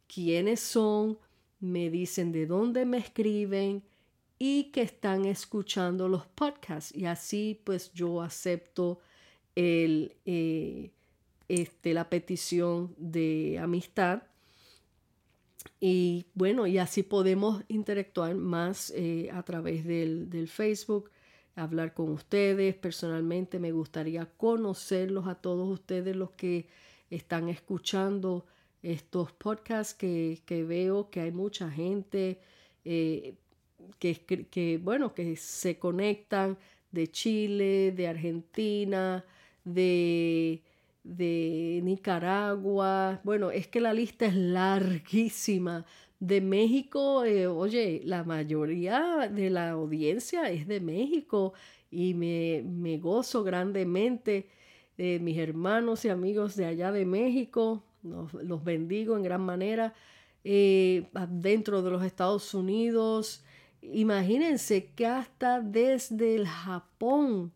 quiénes 0.07 0.61
son, 0.61 1.17
me 1.59 1.89
dicen 1.89 2.31
de 2.31 2.45
dónde 2.45 2.85
me 2.85 2.99
escriben 2.99 3.83
y 4.39 4.71
que 4.71 4.81
están 4.81 5.25
escuchando 5.25 6.07
los 6.07 6.25
podcasts 6.25 6.95
y 6.95 7.05
así 7.05 7.61
pues 7.65 7.91
yo 7.93 8.21
acepto 8.21 8.99
el, 9.53 10.15
eh, 10.25 10.91
este, 11.49 11.93
la 11.93 12.09
petición 12.09 12.95
de 12.97 13.59
amistad 13.61 14.23
y 15.81 16.25
bueno, 16.33 16.67
y 16.67 16.77
así 16.77 17.03
podemos 17.03 17.63
interactuar 17.67 18.35
más 18.35 18.91
eh, 18.95 19.29
a 19.31 19.43
través 19.43 19.85
del, 19.85 20.29
del, 20.29 20.47
Facebook, 20.47 21.09
hablar 21.55 21.93
con 21.93 22.09
ustedes. 22.09 22.75
Personalmente 22.75 23.59
me 23.59 23.71
gustaría 23.71 24.25
conocerlos 24.25 25.27
a 25.27 25.35
todos 25.35 25.69
ustedes, 25.69 26.15
los 26.15 26.31
que 26.31 26.67
están 27.09 27.49
escuchando 27.49 28.45
estos 28.81 29.31
podcasts, 29.31 29.93
que, 29.93 30.41
que 30.45 30.63
veo 30.63 31.09
que 31.09 31.21
hay 31.21 31.31
mucha 31.31 31.69
gente 31.69 32.41
eh, 32.85 33.35
que, 33.97 34.15
que, 34.49 34.77
bueno, 34.77 35.13
que 35.13 35.35
se 35.35 35.79
conectan 35.79 36.57
de 36.91 37.09
Chile, 37.11 37.91
de 37.91 38.07
Argentina, 38.07 39.25
de 39.63 40.61
de 41.03 41.81
Nicaragua. 41.83 43.19
Bueno, 43.23 43.51
es 43.51 43.67
que 43.67 43.81
la 43.81 43.93
lista 43.93 44.25
es 44.25 44.35
larguísima. 44.35 45.85
De 46.19 46.41
México, 46.41 47.23
eh, 47.23 47.47
oye, 47.47 48.01
la 48.03 48.23
mayoría 48.23 49.29
de 49.33 49.49
la 49.49 49.71
audiencia 49.71 50.49
es 50.51 50.67
de 50.67 50.81
México 50.81 51.53
y 51.89 52.13
me, 52.13 52.61
me 52.65 52.97
gozo 52.97 53.43
grandemente 53.43 54.49
de 54.97 55.19
mis 55.19 55.37
hermanos 55.37 56.03
y 56.03 56.09
amigos 56.09 56.55
de 56.57 56.65
allá 56.65 56.91
de 56.91 57.05
México. 57.05 57.83
Los, 58.03 58.63
bendigo 58.63 59.15
en 59.15 59.23
gran 59.23 59.41
manera. 59.41 59.93
Eh, 60.43 61.07
dentro 61.29 61.81
de 61.81 61.91
los 61.91 62.03
Estados 62.03 62.53
Unidos, 62.53 63.43
imagínense 63.81 64.91
que 64.95 65.05
hasta 65.05 65.61
desde 65.61 66.35
el 66.35 66.47
Japón 66.47 67.53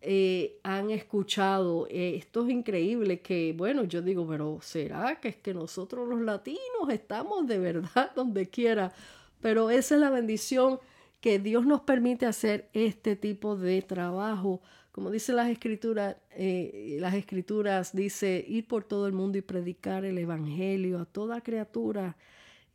eh, 0.00 0.60
han 0.62 0.90
escuchado. 0.90 1.86
Eh, 1.90 2.16
esto 2.16 2.44
es 2.46 2.52
increíble 2.52 3.20
que, 3.20 3.54
bueno, 3.56 3.84
yo 3.84 4.02
digo, 4.02 4.26
pero 4.26 4.58
¿será 4.62 5.18
que 5.20 5.28
es 5.28 5.36
que 5.36 5.54
nosotros 5.54 6.08
los 6.08 6.20
latinos 6.20 6.90
estamos 6.90 7.46
de 7.46 7.58
verdad 7.58 8.12
donde 8.14 8.48
quiera? 8.48 8.92
Pero 9.40 9.70
esa 9.70 9.96
es 9.96 10.00
la 10.00 10.10
bendición 10.10 10.78
que 11.20 11.38
Dios 11.38 11.66
nos 11.66 11.80
permite 11.80 12.26
hacer 12.26 12.68
este 12.72 13.16
tipo 13.16 13.56
de 13.56 13.82
trabajo. 13.82 14.60
Como 14.92 15.10
dice 15.10 15.32
las 15.32 15.48
escrituras, 15.48 16.16
eh, 16.30 16.98
las 17.00 17.14
escrituras 17.14 17.94
dice 17.94 18.44
ir 18.46 18.66
por 18.68 18.84
todo 18.84 19.06
el 19.06 19.12
mundo 19.12 19.38
y 19.38 19.42
predicar 19.42 20.04
el 20.04 20.18
evangelio 20.18 21.00
a 21.00 21.04
toda 21.04 21.40
criatura 21.40 22.16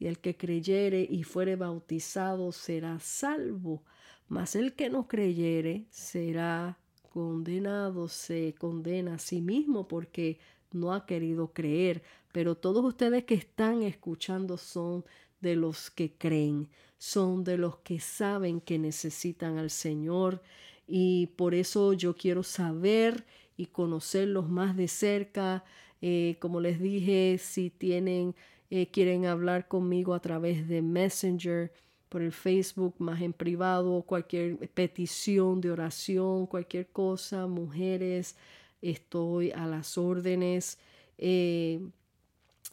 y 0.02 0.08
el 0.08 0.18
que 0.18 0.36
creyere 0.36 1.08
y 1.08 1.22
fuere 1.22 1.56
bautizado 1.56 2.52
será 2.52 2.99
salvo, 2.99 3.84
mas 4.28 4.56
el 4.56 4.74
que 4.74 4.89
no 4.89 5.08
creyere 5.08 5.86
será 5.91 6.80
condenado 7.14 8.08
se 8.08 8.56
condena 8.58 9.14
a 9.14 9.20
sí 9.20 9.41
mismo 9.41 9.88
porque 9.88 10.39
no 10.72 10.91
ha 10.91 11.06
querido 11.06 11.54
creer. 11.54 12.02
pero 12.32 12.56
todos 12.56 12.84
ustedes 12.84 13.26
que 13.26 13.36
están 13.36 13.84
escuchando 13.84 14.58
son 14.58 15.06
de 15.39 15.56
los 15.56 15.91
que 15.91 16.14
creen, 16.18 16.68
son 16.97 17.43
de 17.43 17.58
los 17.60 17.78
que 17.78 17.99
saben 17.99 18.60
que 18.60 18.80
necesitan 18.80 19.60
al 19.60 19.70
Señor 19.70 20.41
y 20.88 21.28
por 21.36 21.54
eso 21.54 21.93
yo 21.93 22.16
quiero 22.16 22.41
saber 22.41 23.24
y 23.56 23.68
conocerlos 23.68 24.49
más 24.49 24.76
de 24.76 24.88
cerca. 24.88 25.64
Eh, 26.02 26.38
como 26.39 26.60
les 26.60 26.80
dije, 26.80 27.38
si 27.38 27.70
tienen, 27.70 28.36
eh, 28.72 28.88
quieren 28.88 29.26
hablar 29.26 29.67
conmigo 29.67 30.13
a 30.13 30.22
través 30.22 30.67
de 30.67 30.82
Messenger, 30.82 31.72
por 32.09 32.22
el 32.22 32.32
Facebook, 32.32 32.95
más 32.99 33.22
en 33.22 33.34
privado, 33.34 34.01
cualquier 34.03 34.57
petición 34.69 35.61
de 35.61 35.72
oración, 35.72 36.45
cualquier 36.47 36.88
cosa, 36.88 37.47
mujeres, 37.47 38.36
estoy 38.82 39.51
a 39.51 39.65
las 39.65 39.97
órdenes. 39.97 40.78
Eh, 41.17 41.80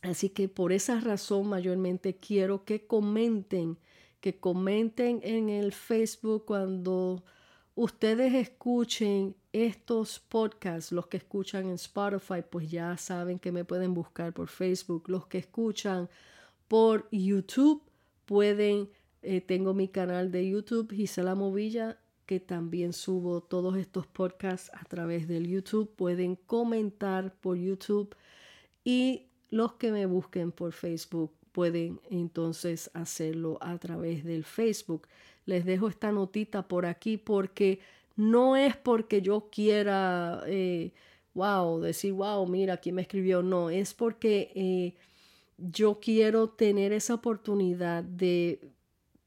así 0.03 0.31
que 0.31 0.49
por 0.49 0.73
esa 0.73 1.01
razón 1.01 1.49
mayormente 1.49 2.17
quiero 2.17 2.65
que 2.65 2.87
comenten, 2.87 3.77
que 4.21 4.39
comenten 4.39 5.21
en 5.23 5.49
el 5.49 5.73
Facebook 5.73 6.45
cuando 6.45 7.23
ustedes 7.79 8.35
escuchen 8.35 9.37
estos 9.53 10.19
podcasts, 10.19 10.91
los 10.91 11.07
que 11.07 11.19
escuchan 11.19 11.67
en 11.67 11.75
Spotify, 11.75 12.43
pues 12.49 12.69
ya 12.69 12.97
saben 12.97 13.39
que 13.39 13.53
me 13.53 13.65
pueden 13.65 13.95
buscar 13.95 14.33
por 14.33 14.49
Facebook. 14.49 15.09
Los 15.09 15.29
que 15.29 15.39
escuchan 15.39 16.09
por 16.67 17.09
YouTube 17.13 17.81
pueden, 18.27 18.91
eh, 19.23 19.41
tengo 19.41 19.75
mi 19.75 19.87
canal 19.87 20.33
de 20.33 20.49
YouTube, 20.49 20.93
Gisela 20.93 21.37
Movilla, 21.37 22.01
que 22.27 22.41
también 22.41 22.93
subo 22.93 23.43
todos 23.43 23.77
estos 23.77 24.09
podcasts 24.09 24.73
a 24.75 24.85
través 24.85 25.29
del 25.29 25.47
YouTube. 25.47 25.89
Pueden 25.95 26.35
comentar 26.35 27.33
por 27.37 27.57
YouTube 27.57 28.17
y 28.83 29.29
los 29.51 29.75
que 29.75 29.93
me 29.93 30.05
busquen 30.07 30.51
por 30.51 30.73
Facebook 30.73 31.33
pueden 31.59 32.01
entonces 32.09 32.89
hacerlo 32.95 33.59
a 33.61 33.77
través 33.79 34.23
del 34.23 34.45
Facebook. 34.45 35.09
Les 35.45 35.65
dejo 35.65 35.89
esta 35.89 36.13
notita 36.13 36.69
por 36.69 36.87
aquí 36.87 37.17
porque 37.17 37.81
no 38.15 38.55
es 38.55 38.77
porque 38.77 39.23
yo 39.23 39.49
quiera, 39.51 40.45
eh, 40.47 40.93
wow, 41.35 41.81
decir, 41.81 42.13
wow, 42.13 42.47
mira, 42.47 42.77
quién 42.77 42.95
me 42.95 43.03
escribió. 43.03 43.43
No, 43.43 43.71
es 43.71 43.93
porque 43.93 44.53
eh, 44.55 44.95
yo 45.57 45.99
quiero 45.99 46.49
tener 46.49 46.93
esa 46.93 47.15
oportunidad 47.15 48.05
de, 48.05 48.61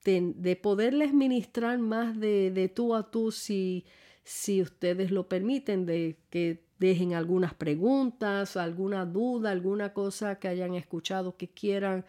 de, 0.05 0.55
poderles 0.55 1.13
ministrar 1.13 1.79
más 1.79 2.17
de, 2.17 2.49
de, 2.49 2.69
tú 2.69 2.95
a 2.95 3.11
tú 3.11 3.34
si, 3.34 3.84
si 4.23 4.61
ustedes 4.61 5.11
lo 5.11 5.27
permiten, 5.27 5.86
de 5.86 6.15
que 6.29 6.63
dejen 6.82 7.13
algunas 7.13 7.53
preguntas, 7.53 8.57
alguna 8.57 9.05
duda, 9.05 9.51
alguna 9.51 9.93
cosa 9.93 10.39
que 10.39 10.47
hayan 10.47 10.73
escuchado 10.73 11.38
que 11.38 11.47
quieran 11.47 12.05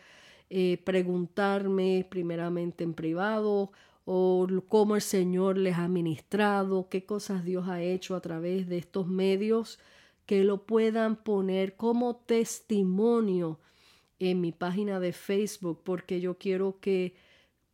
eh, 0.48 0.78
preguntarme 0.82 2.06
primeramente 2.08 2.82
en 2.82 2.94
privado 2.94 3.70
o 4.06 4.46
cómo 4.68 4.96
el 4.96 5.02
Señor 5.02 5.58
les 5.58 5.76
ha 5.76 5.88
ministrado, 5.88 6.88
qué 6.88 7.04
cosas 7.04 7.44
Dios 7.44 7.68
ha 7.68 7.82
hecho 7.82 8.16
a 8.16 8.20
través 8.20 8.66
de 8.66 8.78
estos 8.78 9.06
medios, 9.06 9.78
que 10.24 10.42
lo 10.42 10.64
puedan 10.64 11.16
poner 11.16 11.76
como 11.76 12.16
testimonio 12.16 13.60
en 14.18 14.40
mi 14.40 14.52
página 14.52 15.00
de 15.00 15.12
Facebook, 15.12 15.82
porque 15.84 16.20
yo 16.20 16.38
quiero 16.38 16.80
que 16.80 17.14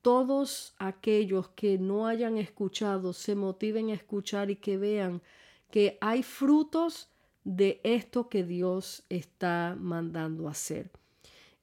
todos 0.03 0.75
aquellos 0.79 1.49
que 1.51 1.79
no 1.79 2.09
hayan 2.09 2.39
escuchado 2.39 3.13
se 3.13 3.37
motiven 3.37 3.91
a 3.91 3.95
escuchar 3.95 4.51
y 4.51 4.57
que 4.57 4.77
vean 4.77 5.23
que 5.71 5.99
hay 6.01 6.23
frutos 6.23 7.11
de 7.45 7.81
esto 7.85 8.29
que 8.29 8.45
Dios 8.45 9.05
está 9.09 9.77
mandando 9.79 10.49
hacer. 10.49 10.91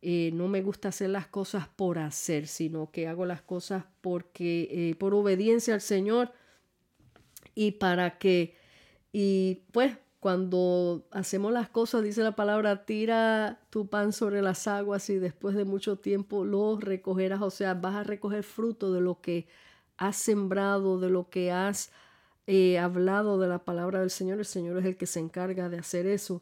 Eh, 0.01 0.31
no 0.33 0.47
me 0.47 0.61
gusta 0.61 0.89
hacer 0.89 1.09
las 1.09 1.27
cosas 1.27 1.67
por 1.67 1.97
hacer, 1.97 2.47
sino 2.47 2.91
que 2.91 3.07
hago 3.07 3.25
las 3.25 3.41
cosas 3.41 3.85
porque 4.01 4.67
eh, 4.71 4.95
por 4.95 5.15
obediencia 5.15 5.73
al 5.73 5.81
Señor 5.81 6.31
y 7.55 7.71
para 7.71 8.17
que, 8.19 8.55
y 9.11 9.63
pues 9.71 9.97
cuando 10.19 11.07
hacemos 11.11 11.53
las 11.53 11.69
cosas, 11.69 12.03
dice 12.03 12.23
la 12.23 12.35
palabra, 12.35 12.85
tira 12.85 13.59
tu 13.69 13.87
pan 13.87 14.11
sobre 14.11 14.41
las 14.41 14.67
aguas 14.67 15.09
y 15.09 15.17
después 15.17 15.55
de 15.55 15.65
mucho 15.65 15.97
tiempo 15.97 16.45
lo 16.45 16.77
recogerás, 16.77 17.41
o 17.41 17.51
sea, 17.51 17.75
vas 17.75 17.95
a 17.95 18.03
recoger 18.03 18.43
fruto 18.43 18.91
de 18.91 19.01
lo 19.01 19.21
que 19.21 19.47
has 19.97 20.17
sembrado, 20.17 20.99
de 20.99 21.09
lo 21.09 21.29
que 21.29 21.51
has 21.51 21.91
eh, 22.47 22.77
hablado 22.77 23.39
de 23.39 23.47
la 23.47 23.59
palabra 23.59 23.99
del 23.99 24.09
Señor. 24.09 24.39
El 24.39 24.45
Señor 24.45 24.77
es 24.77 24.85
el 24.85 24.97
que 24.97 25.05
se 25.05 25.19
encarga 25.19 25.69
de 25.69 25.79
hacer 25.79 26.05
eso, 26.05 26.41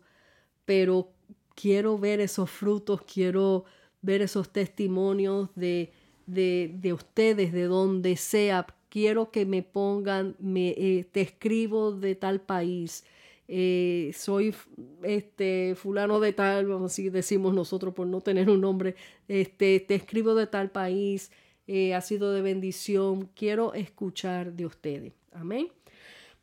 pero 0.65 1.09
quiero 1.55 1.97
ver 1.97 2.19
esos 2.19 2.49
frutos, 2.49 3.01
quiero 3.01 3.65
ver 4.01 4.21
esos 4.21 4.51
testimonios 4.51 5.49
de, 5.55 5.91
de, 6.27 6.93
ustedes, 6.93 7.51
de 7.51 7.63
donde 7.63 8.17
sea. 8.17 8.65
Quiero 8.89 9.31
que 9.31 9.45
me 9.45 9.63
pongan, 9.63 10.35
me, 10.39 10.69
eh, 10.69 11.07
te 11.11 11.21
escribo 11.21 11.91
de 11.93 12.15
tal 12.15 12.41
país. 12.41 13.03
Eh, 13.47 14.11
soy 14.15 14.55
este 15.03 15.75
fulano 15.75 16.19
de 16.19 16.33
tal, 16.33 16.67
vamos 16.67 16.97
a 16.97 17.01
decimos 17.03 17.53
nosotros 17.53 17.93
por 17.93 18.07
no 18.07 18.21
tener 18.21 18.49
un 18.49 18.61
nombre, 18.61 18.95
este, 19.27 19.81
te 19.81 19.95
escribo 19.95 20.33
de 20.33 20.47
tal 20.47 20.71
país, 20.71 21.29
eh, 21.67 21.93
ha 21.93 22.01
sido 22.01 22.31
de 22.31 22.41
bendición, 22.41 23.29
quiero 23.35 23.73
escuchar 23.73 24.53
de 24.53 24.65
ustedes. 24.65 25.13
Amén. 25.33 25.67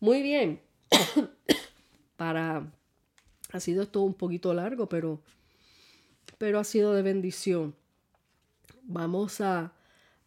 Muy 0.00 0.22
bien. 0.22 0.60
Para 2.16 2.72
ha 3.52 3.60
sido 3.60 3.82
esto 3.82 4.00
un 4.02 4.14
poquito 4.14 4.54
largo, 4.54 4.88
pero, 4.88 5.20
pero 6.38 6.58
ha 6.58 6.64
sido 6.64 6.94
de 6.94 7.02
bendición. 7.02 7.74
Vamos 8.82 9.40
a 9.40 9.72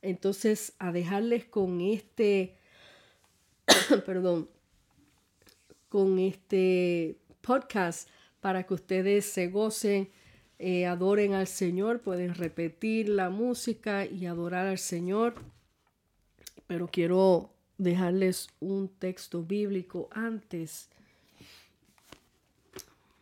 entonces 0.01 0.74
a 0.80 0.91
dejarles 0.91 1.45
con 1.45 1.82
este, 1.82 2.57
perdón, 4.05 4.49
con 5.89 6.19
este 6.19 7.17
podcast 7.41 8.09
para 8.41 8.63
que 8.63 8.74
ustedes 8.74 9.26
se 9.26 9.47
gocen, 9.47 10.09
eh, 10.59 10.86
adoren 10.86 11.34
al 11.34 11.47
Señor, 11.47 12.01
pueden 12.01 12.36
repetir 12.36 13.09
la 13.09 13.30
música 13.30 14.05
y 14.05 14.26
adorar 14.26 14.67
al 14.67 14.80
Señor. 14.80 15.36
Pero 16.67 16.88
quiero 16.88 17.53
dejarles 17.78 18.49
un 18.59 18.88
texto 18.88 19.43
bíblico 19.43 20.09
antes 20.11 20.89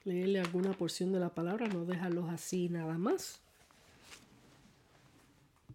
leerle 0.03 0.39
alguna 0.39 0.73
porción 0.73 1.11
de 1.11 1.19
la 1.19 1.29
palabra, 1.29 1.67
no 1.67 1.85
dejarlos 1.85 2.29
así 2.29 2.69
nada 2.69 2.97
más. 2.97 3.39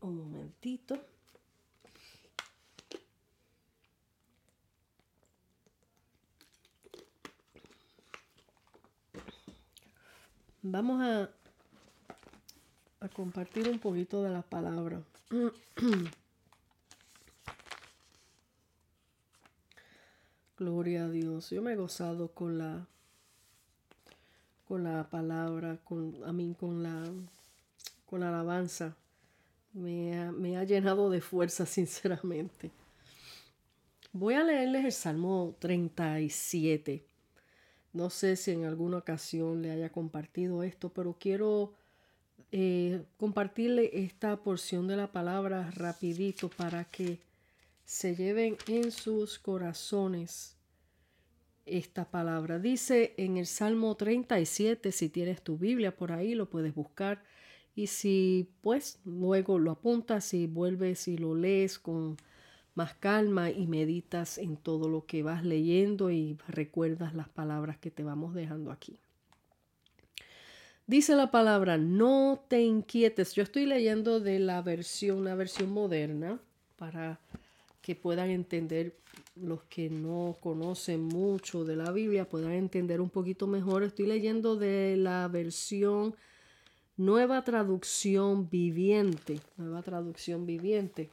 Un 0.01 0.19
momentito. 0.19 0.99
Vamos 10.63 11.01
a, 11.01 11.31
a 13.01 13.09
compartir 13.09 13.69
un 13.69 13.79
poquito 13.79 14.23
de 14.23 14.31
la 14.31 14.43
palabra. 14.43 15.01
Gloria 20.57 21.05
a 21.05 21.09
Dios. 21.11 21.51
Yo 21.51 21.63
me 21.63 21.73
he 21.73 21.77
gozado 21.77 22.29
con 22.29 22.59
la 22.59 22.87
con 24.67 24.83
la 24.83 25.09
palabra, 25.09 25.79
con, 25.85 26.17
a 26.25 26.33
mí 26.33 26.55
con 26.59 26.83
la, 26.83 27.05
con 28.05 28.21
la 28.21 28.29
alabanza. 28.29 28.97
Me 29.73 30.19
ha, 30.19 30.33
me 30.33 30.57
ha 30.57 30.65
llenado 30.65 31.09
de 31.11 31.21
fuerza, 31.21 31.67
sinceramente. 31.67 32.71
Voy 34.13 34.35
a 34.35 34.43
leerles 34.43 34.85
el 34.85 34.93
Salmo 34.93 35.55
37. 35.59 37.05
No 37.93 38.11
sé 38.11 38.37
si 38.37 38.51
en 38.51 38.65
alguna 38.65 38.99
ocasión 38.99 39.63
le 39.63 39.71
haya 39.71 39.91
compartido 39.91 40.63
esto, 40.63 40.89
pero 40.89 41.17
quiero 41.19 41.75
eh, 42.51 43.05
compartirle 43.19 43.91
esta 43.93 44.37
porción 44.37 44.87
de 44.89 44.97
la 44.97 45.13
palabra 45.13 45.71
rapidito 45.73 46.49
para 46.49 46.85
que 46.85 47.21
se 47.87 48.17
lleven 48.17 48.59
en 48.67 48.91
sus 48.91 49.39
corazones 49.39 50.57
esta 51.65 52.05
palabra. 52.11 52.59
Dice 52.59 53.15
en 53.17 53.37
el 53.37 53.47
Salmo 53.47 53.95
37, 53.95 54.91
si 54.91 55.09
tienes 55.09 55.41
tu 55.41 55.57
Biblia 55.57 55.97
por 55.97 56.11
ahí, 56.11 56.35
lo 56.35 56.51
puedes 56.51 56.75
buscar. 56.75 57.23
Y 57.77 57.87
si 57.87 58.51
pues 58.61 58.99
luego 59.05 59.61
lo 59.61 59.71
apuntas 59.71 60.35
y 60.35 60.49
vuelves 60.49 61.07
y 61.07 61.17
lo 61.17 61.37
lees 61.37 61.79
con 61.79 62.17
más 62.75 62.95
calma 62.95 63.51
y 63.51 63.69
meditas 63.69 64.37
en 64.37 64.57
todo 64.57 64.89
lo 64.89 65.07
que 65.07 65.23
vas 65.23 65.45
leyendo 65.45 66.11
y 66.11 66.37
recuerdas 66.49 67.15
las 67.15 67.29
palabras 67.29 67.79
que 67.79 67.93
te 67.93 68.03
vamos 68.03 68.35
dejando 68.35 68.73
aquí. 68.73 68.99
Dice 70.89 71.15
la 71.15 71.31
palabra, 71.31 71.79
no 71.79 72.45
te 72.49 72.63
inquietes. 72.63 73.35
Yo 73.35 73.45
estoy 73.45 73.65
leyendo 73.67 74.19
de 74.19 74.41
la 74.41 74.61
versión, 74.61 75.19
una 75.19 75.35
versión 75.35 75.71
moderna, 75.71 76.41
para 76.77 77.21
que 77.87 77.95
puedan 77.95 78.31
entender 78.31 78.97
los 79.37 79.63
que 79.63 79.89
no 79.89 80.37
conocen 80.41 81.03
mucho 81.03 81.65
de 81.65 81.77
la 81.77 81.93
Biblia 81.93 82.29
puedan 82.29 82.51
entender 82.51 83.01
un 83.01 83.11
poquito 83.11 83.47
mejor. 83.47 83.85
Estoy 83.85 84.07
leyendo 84.07 84.57
de 84.57 84.97
la 84.97 85.29
versión 85.29 86.17
nueva 86.97 87.45
traducción 87.45 88.51
viviente, 88.51 89.39
nueva 89.57 89.83
traducción 89.83 90.47
viviente, 90.47 91.11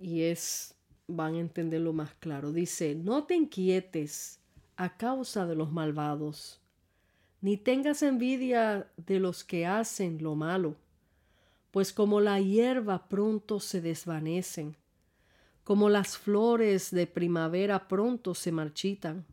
y 0.00 0.22
es, 0.22 0.74
van 1.06 1.36
a 1.36 1.38
entenderlo 1.38 1.92
más 1.92 2.12
claro. 2.14 2.50
Dice, 2.50 2.96
no 2.96 3.22
te 3.22 3.36
inquietes 3.36 4.40
a 4.74 4.96
causa 4.96 5.46
de 5.46 5.54
los 5.54 5.70
malvados, 5.70 6.60
ni 7.40 7.56
tengas 7.56 8.02
envidia 8.02 8.90
de 8.96 9.20
los 9.20 9.44
que 9.44 9.64
hacen 9.64 10.24
lo 10.24 10.34
malo, 10.34 10.74
pues 11.70 11.92
como 11.92 12.20
la 12.20 12.40
hierba 12.40 13.06
pronto 13.08 13.60
se 13.60 13.80
desvanecen, 13.80 14.74
como 15.68 15.90
las 15.90 16.16
flores 16.16 16.90
de 16.90 17.06
primavera 17.06 17.88
pronto 17.88 18.34
se 18.34 18.50
marchitan. 18.50 19.26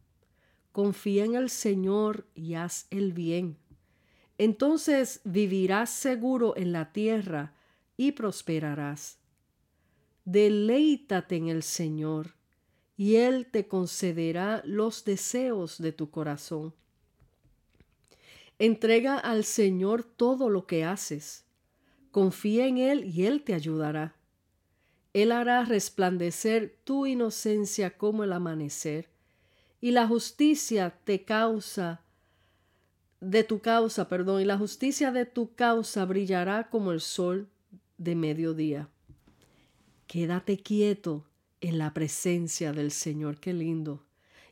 Confía 0.73 1.23
en 1.23 1.35
el 1.35 1.49
Señor 1.49 2.27
y 2.35 2.55
haz 2.55 2.87
el 2.91 3.13
bien 3.13 3.57
entonces 4.37 5.21
vivirás 5.23 5.89
seguro 5.89 6.55
en 6.57 6.71
la 6.71 6.91
tierra 6.91 7.53
y 7.95 8.11
prosperarás. 8.11 9.17
Deleítate 10.25 11.35
en 11.37 11.47
el 11.47 11.63
Señor, 11.63 12.35
y 12.97 13.15
Él 13.15 13.47
te 13.51 13.67
concederá 13.67 14.61
los 14.65 15.05
deseos 15.05 15.77
de 15.77 15.91
tu 15.91 16.09
corazón. 16.09 16.73
Entrega 18.57 19.17
al 19.17 19.43
Señor 19.43 20.03
todo 20.03 20.49
lo 20.49 20.65
que 20.65 20.85
haces. 20.85 21.45
Confía 22.11 22.67
en 22.67 22.77
Él 22.77 23.05
y 23.05 23.25
Él 23.25 23.43
te 23.43 23.53
ayudará. 23.53 24.15
Él 25.15 25.31
hará 25.31 25.63
resplandecer 25.63 26.75
tu 26.83 27.05
inocencia 27.05 27.97
como 27.97 28.25
el 28.25 28.33
amanecer, 28.33 29.07
y 29.79 29.91
la 29.91 30.07
justicia 30.07 30.93
te 31.05 31.23
causa 31.23 32.01
de 33.21 33.45
tu 33.45 33.61
causa, 33.61 34.09
perdón, 34.09 34.41
y 34.41 34.43
la 34.43 34.57
justicia 34.57 35.13
de 35.13 35.25
tu 35.25 35.55
causa 35.55 36.03
brillará 36.03 36.69
como 36.69 36.91
el 36.91 36.99
sol 36.99 37.47
de 37.97 38.13
mediodía. 38.15 38.89
Quédate 40.05 40.57
quieto 40.57 41.25
en 41.61 41.77
la 41.77 41.93
presencia 41.93 42.73
del 42.73 42.91
Señor, 42.91 43.39
qué 43.39 43.53
lindo, 43.53 44.03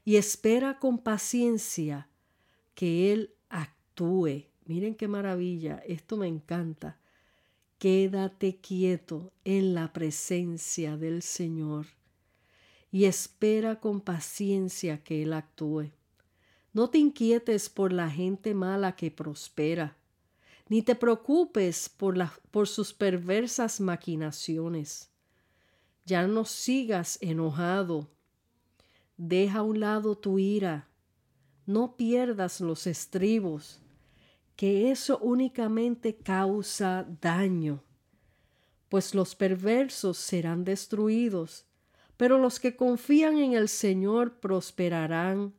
y 0.06 0.16
espera 0.16 0.80
con 0.80 0.98
paciencia 0.98 2.08
que 2.74 3.12
Él 3.12 3.34
actúe. 3.50 4.46
Miren 4.64 4.96
qué 4.96 5.10
maravilla, 5.10 5.84
esto 5.86 6.16
me 6.16 6.28
encanta. 6.28 7.02
Quédate 7.84 8.62
quieto 8.62 9.34
en 9.44 9.74
la 9.76 9.92
presencia 9.92 10.96
del 10.96 11.22
Señor 11.22 11.88
y 12.94 13.04
espera 13.04 13.82
con 13.82 14.00
paciencia 14.00 15.04
que 15.04 15.24
Él 15.24 15.34
actúe. 15.34 15.92
No 16.72 16.90
te 16.90 17.00
inquietes 17.00 17.68
por 17.68 17.92
la 17.92 18.10
gente 18.10 18.54
mala 18.54 18.96
que 18.96 19.12
prospera, 19.12 19.98
ni 20.70 20.82
te 20.82 20.96
preocupes 20.96 21.90
por, 21.90 22.70
sus 22.70 22.94
perversas 22.94 23.82
maquinaciones. 23.82 25.10
Ya 26.06 26.26
no 26.26 26.46
sigas 26.46 27.18
enojado. 27.20 28.08
Deja 29.18 29.60
a 29.60 29.64
un 29.64 29.82
lado 29.82 30.18
tu 30.18 30.40
ira. 30.40 30.88
No 31.66 31.98
pierdas 31.98 32.62
los 32.62 32.88
estribos, 32.88 33.83
que 34.56 34.92
eso 34.92 35.18
únicamente 35.20 36.16
causa 36.16 37.08
daño. 37.22 37.84
Pues 38.90 39.16
los 39.16 39.36
perversos 39.36 40.18
serán 40.18 40.64
destruidos, 40.64 41.66
pero 42.18 42.38
los 42.38 42.60
que 42.60 42.76
confían 42.76 43.38
en 43.40 43.54
el 43.54 43.68
Señor 43.68 44.40
prosperarán 44.40 45.54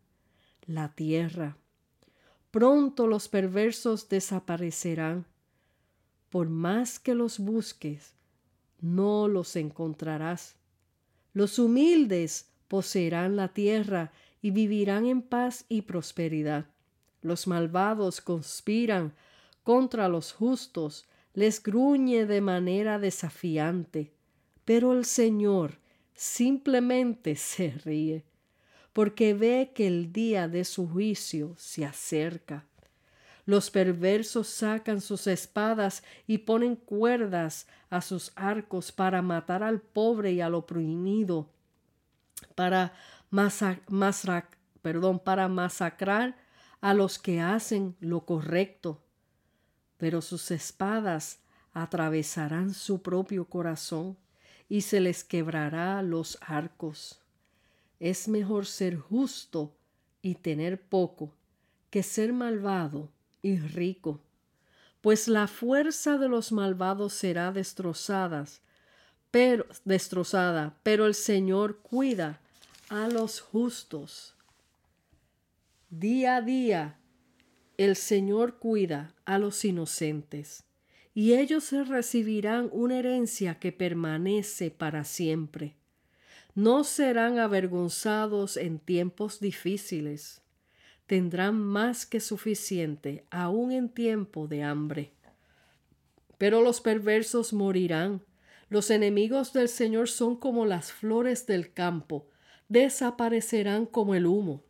la 0.67 0.95
tierra. 0.95 1.57
Pronto 2.51 3.09
los 3.09 3.29
perversos 3.29 4.09
desaparecerán. 4.09 5.27
Por 6.31 6.49
más 6.49 7.01
que 7.01 7.15
los 7.15 7.41
busques, 7.41 8.15
no 8.81 9.27
los 9.29 9.57
encontrarás. 9.57 10.57
Los 11.33 11.59
humildes 11.59 12.53
poseerán 12.69 13.35
la 13.35 13.49
tierra 13.49 14.13
y 14.41 14.53
vivirán 14.53 15.07
en 15.07 15.23
paz 15.23 15.65
y 15.69 15.83
prosperidad. 15.83 16.67
Los 17.25 17.47
malvados 17.47 18.20
conspiran 18.20 19.14
contra 19.62 20.09
los 20.09 20.35
justos, 20.35 21.07
les 21.33 21.62
gruñe 21.62 22.27
de 22.27 22.43
manera 22.43 22.99
desafiante, 22.99 24.12
pero 24.66 24.93
el 24.93 25.07
Señor 25.07 25.79
simplemente 26.14 27.35
se 27.35 27.70
ríe 27.70 28.25
porque 28.93 29.33
ve 29.33 29.72
que 29.75 29.87
el 29.87 30.12
día 30.12 30.49
de 30.49 30.66
su 30.66 30.87
juicio 30.87 31.55
se 31.57 31.87
acerca. 31.87 32.66
Los 33.47 33.70
perversos 33.70 34.47
sacan 34.47 35.01
sus 35.01 35.27
espadas 35.27 36.05
y 36.27 36.39
ponen 36.39 36.77
cuerdas 36.77 37.66
a 37.89 38.03
sus 38.03 38.33
arcos 38.37 38.93
para 38.93 39.22
matar 39.22 39.62
al 39.62 39.81
pobre 39.81 40.33
y 40.33 40.43
al 40.43 40.55
oprimido, 40.55 41.49
para, 42.55 42.93
perdón, 44.83 45.18
para 45.20 45.49
masacrar 45.49 46.44
a 46.85 46.93
los 46.93 47.18
que 47.18 47.41
hacen 47.41 47.97
lo 47.99 48.26
correcto. 48.26 49.01
Pero 49.97 50.20
sus 50.20 50.51
espadas 50.51 51.39
atravesarán 51.72 52.74
su 52.74 53.01
propio 53.01 53.47
corazón 53.47 54.18
y 54.68 54.82
se 54.82 55.01
les 55.01 55.24
quebrará 55.24 56.03
los 56.03 56.37
arcos. 56.43 57.22
Es 58.01 58.28
mejor 58.28 58.66
ser 58.66 58.99
justo 58.99 59.74
y 60.20 60.35
tener 60.35 60.78
poco 60.78 61.32
que 61.89 62.03
ser 62.03 62.35
malvado 62.35 63.09
y 63.41 63.57
rico, 63.57 64.20
pues 65.01 65.26
la 65.26 65.47
fuerza 65.47 66.18
de 66.18 66.28
los 66.28 66.53
malvados 66.53 67.14
será 67.14 67.51
destrozada, 67.51 68.45
pero 69.30 69.64
destrozada, 69.87 70.76
pero 70.82 71.07
el 71.07 71.14
Señor 71.14 71.78
cuida 71.78 72.41
a 72.91 73.09
los 73.09 73.41
justos. 73.41 74.34
Día 75.99 76.37
a 76.37 76.43
día 76.43 76.99
el 77.77 77.97
Señor 77.97 78.59
cuida 78.59 79.15
a 79.25 79.39
los 79.39 79.65
inocentes, 79.65 80.65
y 81.13 81.35
ellos 81.35 81.73
recibirán 81.89 82.69
una 82.73 82.99
herencia 82.99 83.59
que 83.59 83.73
permanece 83.73 84.71
para 84.71 85.05
siempre 85.05 85.77
no 86.55 86.85
serán 86.85 87.39
avergonzados 87.39 88.57
en 88.57 88.79
tiempos 88.79 89.41
difíciles. 89.41 90.41
Tendrán 91.07 91.57
más 91.61 92.07
que 92.07 92.21
suficiente, 92.21 93.25
aun 93.31 93.73
en 93.73 93.89
tiempo 93.89 94.47
de 94.47 94.63
hambre. 94.63 95.13
Pero 96.39 96.63
los 96.63 96.81
perversos 96.81 97.53
morirán. 97.53 98.23
Los 98.69 98.91
enemigos 98.91 99.53
del 99.53 99.69
Señor 99.69 100.09
son 100.09 100.37
como 100.37 100.65
las 100.65 100.93
flores 100.93 101.47
del 101.47 101.73
campo, 101.73 102.29
desaparecerán 102.69 103.85
como 103.85 104.15
el 104.15 104.27
humo. 104.27 104.63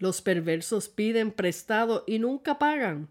Los 0.00 0.22
perversos 0.22 0.88
piden 0.88 1.30
prestado 1.30 2.04
y 2.06 2.18
nunca 2.18 2.58
pagan, 2.58 3.10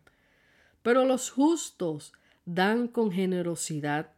pero 0.81 1.05
los 1.05 1.29
justos 1.29 2.13
dan 2.45 2.87
con 2.87 3.11
generosidad. 3.11 4.11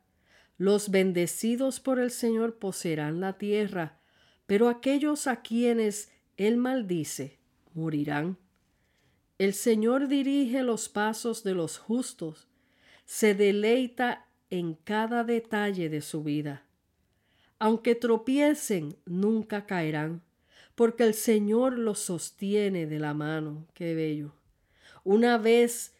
Los 0.57 0.89
bendecidos 0.89 1.81
por 1.81 1.99
el 1.99 2.11
Señor 2.11 2.59
poseerán 2.59 3.19
la 3.19 3.37
tierra, 3.37 3.99
pero 4.47 4.69
aquellos 4.69 5.27
a 5.27 5.41
quienes 5.41 6.13
Él 6.37 6.55
maldice 6.55 7.39
morirán. 7.73 8.37
El 9.37 9.53
Señor 9.53 10.07
dirige 10.07 10.63
los 10.63 10.87
pasos 10.87 11.43
de 11.43 11.53
los 11.53 11.77
justos, 11.77 12.47
se 13.03 13.35
deleita 13.35 14.27
en 14.49 14.75
cada 14.75 15.25
detalle 15.25 15.89
de 15.89 15.99
su 15.99 16.23
vida. 16.23 16.63
Aunque 17.59 17.95
tropiecen, 17.95 18.95
nunca 19.05 19.65
caerán, 19.65 20.21
porque 20.75 21.03
el 21.03 21.13
Señor 21.13 21.77
los 21.77 21.99
sostiene 21.99 22.85
de 22.85 22.99
la 22.99 23.13
mano. 23.13 23.67
Qué 23.73 23.95
bello. 23.95 24.33
Una 25.03 25.37
vez 25.37 25.93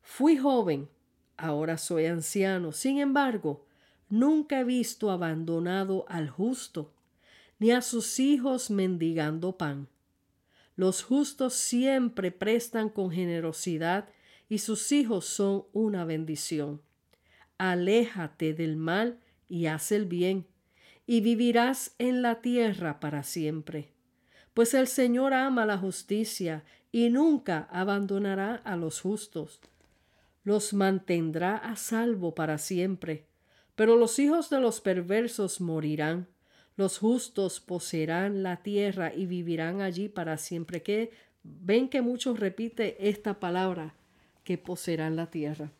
fui 0.00 0.36
joven, 0.36 0.88
ahora 1.36 1.78
soy 1.78 2.06
anciano. 2.06 2.72
Sin 2.72 2.98
embargo, 2.98 3.66
Nunca 4.12 4.60
he 4.60 4.64
visto 4.64 5.10
abandonado 5.10 6.04
al 6.06 6.28
justo, 6.28 6.92
ni 7.58 7.70
a 7.70 7.80
sus 7.80 8.20
hijos 8.20 8.70
mendigando 8.70 9.56
pan. 9.56 9.88
Los 10.76 11.02
justos 11.02 11.54
siempre 11.54 12.30
prestan 12.30 12.90
con 12.90 13.10
generosidad 13.10 14.10
y 14.50 14.58
sus 14.58 14.92
hijos 14.92 15.24
son 15.24 15.64
una 15.72 16.04
bendición. 16.04 16.82
Aléjate 17.56 18.52
del 18.52 18.76
mal 18.76 19.18
y 19.48 19.64
haz 19.64 19.92
el 19.92 20.04
bien, 20.04 20.46
y 21.06 21.22
vivirás 21.22 21.94
en 21.96 22.20
la 22.20 22.42
tierra 22.42 23.00
para 23.00 23.22
siempre. 23.22 23.91
Pues 24.54 24.74
el 24.74 24.86
Señor 24.86 25.34
ama 25.34 25.66
la 25.66 25.78
justicia 25.78 26.64
y 26.90 27.10
nunca 27.10 27.68
abandonará 27.70 28.56
a 28.56 28.76
los 28.76 29.00
justos. 29.00 29.60
Los 30.44 30.74
mantendrá 30.74 31.56
a 31.56 31.76
salvo 31.76 32.34
para 32.34 32.58
siempre 32.58 33.26
pero 33.74 33.96
los 33.96 34.18
hijos 34.18 34.50
de 34.50 34.60
los 34.60 34.80
perversos 34.80 35.60
morirán. 35.60 36.28
Los 36.76 36.98
justos 36.98 37.60
poseerán 37.60 38.42
la 38.42 38.62
tierra 38.62 39.12
y 39.14 39.26
vivirán 39.26 39.80
allí 39.80 40.08
para 40.08 40.38
siempre. 40.38 40.82
Que 40.82 41.10
ven 41.42 41.88
que 41.88 42.02
muchos 42.02 42.38
repite 42.38 43.08
esta 43.08 43.40
palabra, 43.40 43.94
que 44.44 44.58
poseerán 44.58 45.16
la 45.16 45.30
tierra. 45.30 45.70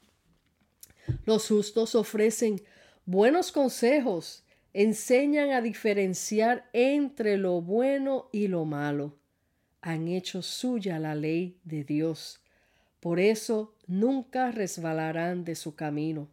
Los 1.27 1.49
justos 1.49 1.95
ofrecen 1.95 2.63
buenos 3.07 3.53
consejos, 3.53 4.45
enseñan 4.75 5.51
a 5.51 5.61
diferenciar 5.61 6.69
entre 6.73 7.37
lo 7.37 7.61
bueno 7.61 8.29
y 8.33 8.49
lo 8.49 8.65
malo. 8.65 9.19
Han 9.81 10.09
hecho 10.09 10.43
suya 10.43 10.99
la 10.99 11.15
ley 11.15 11.59
de 11.65 11.85
Dios. 11.85 12.41
Por 13.01 13.19
eso 13.19 13.75
nunca 13.87 14.51
resbalarán 14.51 15.45
de 15.45 15.57
su 15.57 15.75
camino. 15.75 16.29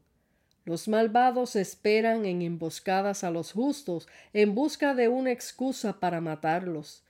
Los 0.65 0.87
malvados 0.87 1.55
esperan 1.55 2.25
en 2.25 2.43
emboscadas 2.43 3.23
a 3.23 3.31
los 3.31 3.53
justos 3.53 4.07
en 4.33 4.53
busca 4.53 4.93
de 4.93 5.07
una 5.07 5.31
excusa 5.31 5.99
para 5.99 6.21
matarlos. 6.21 7.03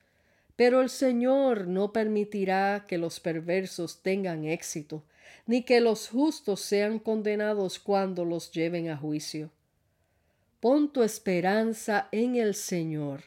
Pero 0.55 0.81
el 0.81 0.89
Señor 0.89 1.67
no 1.67 1.91
permitirá 1.91 2.85
que 2.87 2.97
los 2.97 3.19
perversos 3.19 4.01
tengan 4.01 4.45
éxito, 4.45 5.03
ni 5.45 5.63
que 5.63 5.81
los 5.81 6.09
justos 6.09 6.61
sean 6.61 6.99
condenados 6.99 7.79
cuando 7.79 8.23
los 8.23 8.51
lleven 8.51 8.89
a 8.89 8.97
juicio. 8.97 9.51
Pon 10.59 10.91
tu 10.91 11.03
esperanza 11.03 12.09
en 12.11 12.35
el 12.35 12.53
Señor 12.53 13.21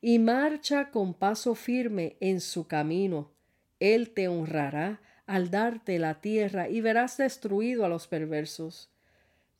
y 0.00 0.18
marcha 0.18 0.90
con 0.90 1.12
paso 1.12 1.54
firme 1.54 2.16
en 2.20 2.40
su 2.40 2.66
camino. 2.66 3.30
Él 3.80 4.10
te 4.10 4.28
honrará 4.28 5.00
al 5.26 5.50
darte 5.50 5.98
la 5.98 6.22
tierra 6.22 6.70
y 6.70 6.80
verás 6.80 7.18
destruido 7.18 7.84
a 7.84 7.90
los 7.90 8.06
perversos. 8.06 8.88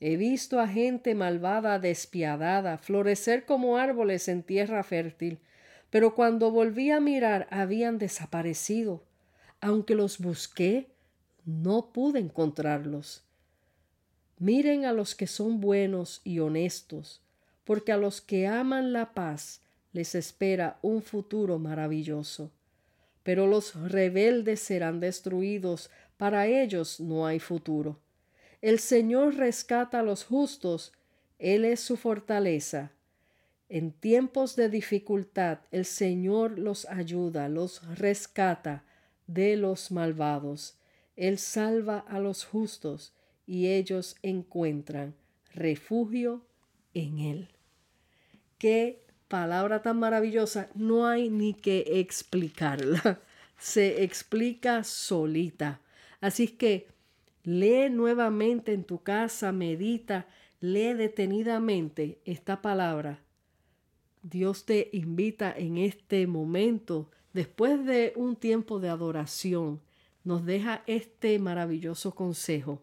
He 0.01 0.17
visto 0.17 0.61
a 0.61 0.67
gente 0.67 1.15
malvada 1.15 1.79
despiadada 1.79 2.79
florecer 2.79 3.45
como 3.45 3.77
árboles 3.77 4.27
en 4.29 4.43
tierra 4.43 4.83
fértil, 4.83 5.41
pero 5.91 6.15
cuando 6.15 6.51
volví 6.51 6.91
a 6.91 7.01
mirar 7.01 7.49
habían 7.51 7.99
desaparecido. 7.99 9.05
Aunque 9.61 9.95
los 9.95 10.21
busqué, 10.21 10.89
no 11.45 11.93
pude 11.93 12.19
encontrarlos. 12.19 13.25
Miren 14.41 14.87
a 14.87 14.95
los 14.95 15.15
que 15.15 15.27
son 15.27 15.61
buenos 15.61 16.23
y 16.25 16.39
honestos, 16.39 17.21
porque 17.63 17.93
a 17.93 17.99
los 17.99 18.23
que 18.23 18.47
aman 18.47 18.95
la 18.95 19.13
paz 19.13 19.61
les 19.93 20.15
espera 20.15 20.79
un 20.81 21.03
futuro 21.03 21.59
maravilloso. 21.59 22.51
Pero 23.23 23.47
los 23.47 23.75
rebeldes 23.75 24.61
serán 24.61 24.99
destruidos, 24.99 25.91
para 26.17 26.47
ellos 26.47 27.01
no 27.01 27.27
hay 27.27 27.39
futuro. 27.39 27.99
El 28.63 28.79
Señor 28.79 29.35
rescata 29.35 30.01
a 30.01 30.03
los 30.03 30.25
justos, 30.25 30.95
Él 31.39 31.67
es 31.67 31.81
su 31.81 31.99
fortaleza. 31.99 32.93
En 33.69 33.93
tiempos 33.93 34.57
de 34.57 34.71
dificultad 34.71 35.59
el 35.71 35.85
Señor 35.85 36.59
los 36.59 36.87
ayuda, 36.87 37.51
los 37.51 37.87
rescata 37.99 38.85
de 39.27 39.59
los 39.59 39.91
malvados. 39.91 40.79
Él 41.15 41.37
salva 41.37 41.99
a 41.99 42.19
los 42.19 42.47
justos 42.47 43.13
y 43.51 43.69
ellos 43.69 44.17
encuentran 44.23 45.15
refugio 45.55 46.43
en 46.95 47.19
Él. 47.19 47.49
Qué 48.59 49.03
palabra 49.29 49.83
tan 49.83 49.99
maravillosa, 49.99 50.69
no 50.75 51.07
hay 51.07 51.31
ni 51.31 51.55
que 51.55 52.01
explicarla. 52.01 53.21
Se 53.59 54.05
explica 54.05 54.85
solita. 54.85 55.81
Así 56.21 56.49
que 56.49 56.87
lee 57.43 57.91
nuevamente 57.91 58.73
en 58.73 58.85
tu 58.85 59.03
casa, 59.03 59.53
medita, 59.53 60.27
lee 60.61 60.95
detenidamente 60.95 62.21
esta 62.25 62.63
palabra 62.63 63.21
Dios 64.23 64.67
te 64.67 64.91
invita 64.93 65.53
en 65.57 65.79
este 65.79 66.27
momento, 66.27 67.11
después 67.33 67.85
de 67.87 68.13
un 68.17 68.37
tiempo 68.37 68.79
de 68.79 68.91
adoración, 68.91 69.81
nos 70.25 70.45
deja 70.45 70.83
este 70.87 71.39
maravilloso 71.39 72.15
consejo. 72.15 72.83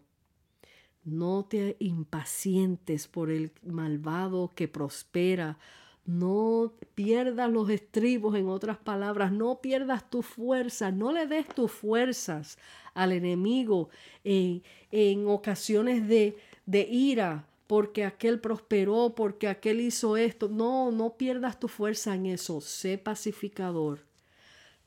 No 1.08 1.44
te 1.44 1.76
impacientes 1.78 3.08
por 3.08 3.30
el 3.30 3.52
malvado 3.62 4.52
que 4.54 4.68
prospera. 4.68 5.58
No 6.04 6.72
pierdas 6.94 7.50
los 7.50 7.68
estribos, 7.70 8.34
en 8.34 8.48
otras 8.48 8.78
palabras, 8.78 9.32
no 9.32 9.60
pierdas 9.60 10.08
tu 10.08 10.22
fuerza, 10.22 10.90
no 10.90 11.12
le 11.12 11.26
des 11.26 11.46
tus 11.48 11.70
fuerzas 11.70 12.58
al 12.94 13.12
enemigo 13.12 13.90
en, 14.24 14.62
en 14.90 15.28
ocasiones 15.28 16.08
de, 16.08 16.38
de 16.66 16.80
ira, 16.80 17.46
porque 17.66 18.04
aquel 18.04 18.40
prosperó, 18.40 19.14
porque 19.14 19.48
aquel 19.48 19.80
hizo 19.80 20.16
esto. 20.16 20.48
No, 20.48 20.90
no 20.90 21.16
pierdas 21.16 21.60
tu 21.60 21.68
fuerza 21.68 22.14
en 22.14 22.26
eso. 22.26 22.60
Sé 22.60 22.96
pacificador. 22.96 24.00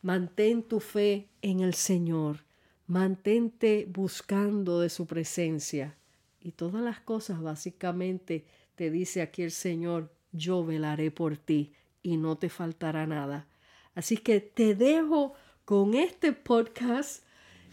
Mantén 0.01 0.63
tu 0.63 0.79
fe 0.79 1.29
en 1.43 1.59
el 1.59 1.75
Señor. 1.75 2.43
Mantente 2.87 3.87
buscando 3.87 4.79
de 4.79 4.89
su 4.89 5.05
presencia. 5.05 5.95
Y 6.41 6.51
todas 6.51 6.81
las 6.81 6.99
cosas 6.99 7.41
básicamente 7.41 8.45
te 8.75 8.89
dice 8.89 9.21
aquí 9.21 9.43
el 9.43 9.51
Señor, 9.51 10.11
yo 10.31 10.65
velaré 10.65 11.11
por 11.11 11.37
ti 11.37 11.73
y 12.01 12.17
no 12.17 12.37
te 12.37 12.49
faltará 12.49 13.05
nada. 13.05 13.47
Así 13.95 14.17
que 14.17 14.39
te 14.39 14.75
dejo 14.75 15.33
con 15.65 15.93
este 15.93 16.33
podcast 16.33 17.23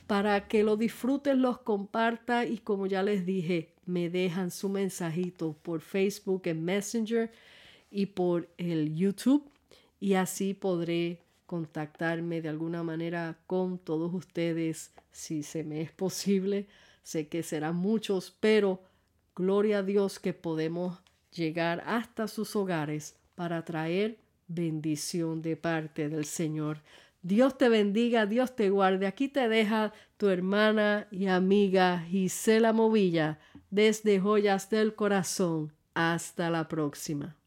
para 0.07 0.49
que 0.49 0.63
lo 0.63 0.77
disfrutes, 0.77 1.37
los 1.37 1.59
compartas 1.59 2.49
y 2.49 2.59
como 2.59 2.87
ya 2.87 3.03
les 3.03 3.25
dije, 3.25 3.75
me 3.87 4.11
dejan 4.11 4.51
su 4.51 4.69
mensajito 4.69 5.57
por 5.63 5.81
Facebook 5.81 6.43
en 6.45 6.65
Messenger 6.65 7.31
y 7.91 8.07
por 8.07 8.49
el 8.59 8.95
YouTube 8.95 9.51
y 10.01 10.15
así 10.15 10.55
podré 10.55 11.21
contactarme 11.47 12.43
de 12.43 12.49
alguna 12.49 12.83
manera 12.83 13.39
con 13.47 13.79
todos 13.79 14.13
ustedes 14.13 14.93
si 15.11 15.43
se 15.43 15.65
me 15.65 15.81
es 15.81 15.91
posible. 15.93 16.67
Sé 17.09 17.27
que 17.27 17.43
serán 17.43 17.77
muchos, 17.77 18.37
pero 18.39 18.83
gloria 19.35 19.79
a 19.79 19.83
Dios 19.83 20.19
que 20.19 20.35
podemos 20.35 21.01
llegar 21.33 21.83
hasta 21.87 22.29
sus 22.29 22.55
hogares 22.55 23.17
para 23.35 23.65
traer 23.65 24.19
bendición 24.47 25.41
de 25.41 25.57
parte 25.57 26.11
del 26.11 26.27
Señor. 26.27 26.83
Dios 27.23 27.57
te 27.57 27.71
bendiga, 27.71 28.27
Dios 28.27 28.55
te 28.55 28.69
guarde. 28.69 29.07
Aquí 29.07 29.29
te 29.29 29.49
deja 29.49 29.95
tu 30.19 30.29
hermana 30.29 31.09
y 31.11 31.29
amiga 31.29 32.01
Gisela 32.01 32.75
Movilla 32.75 33.39
desde 33.71 34.21
Joyas 34.21 34.69
del 34.69 34.95
Corazón. 34.95 35.73
Hasta 35.95 36.51
la 36.51 36.69
próxima. 36.69 37.38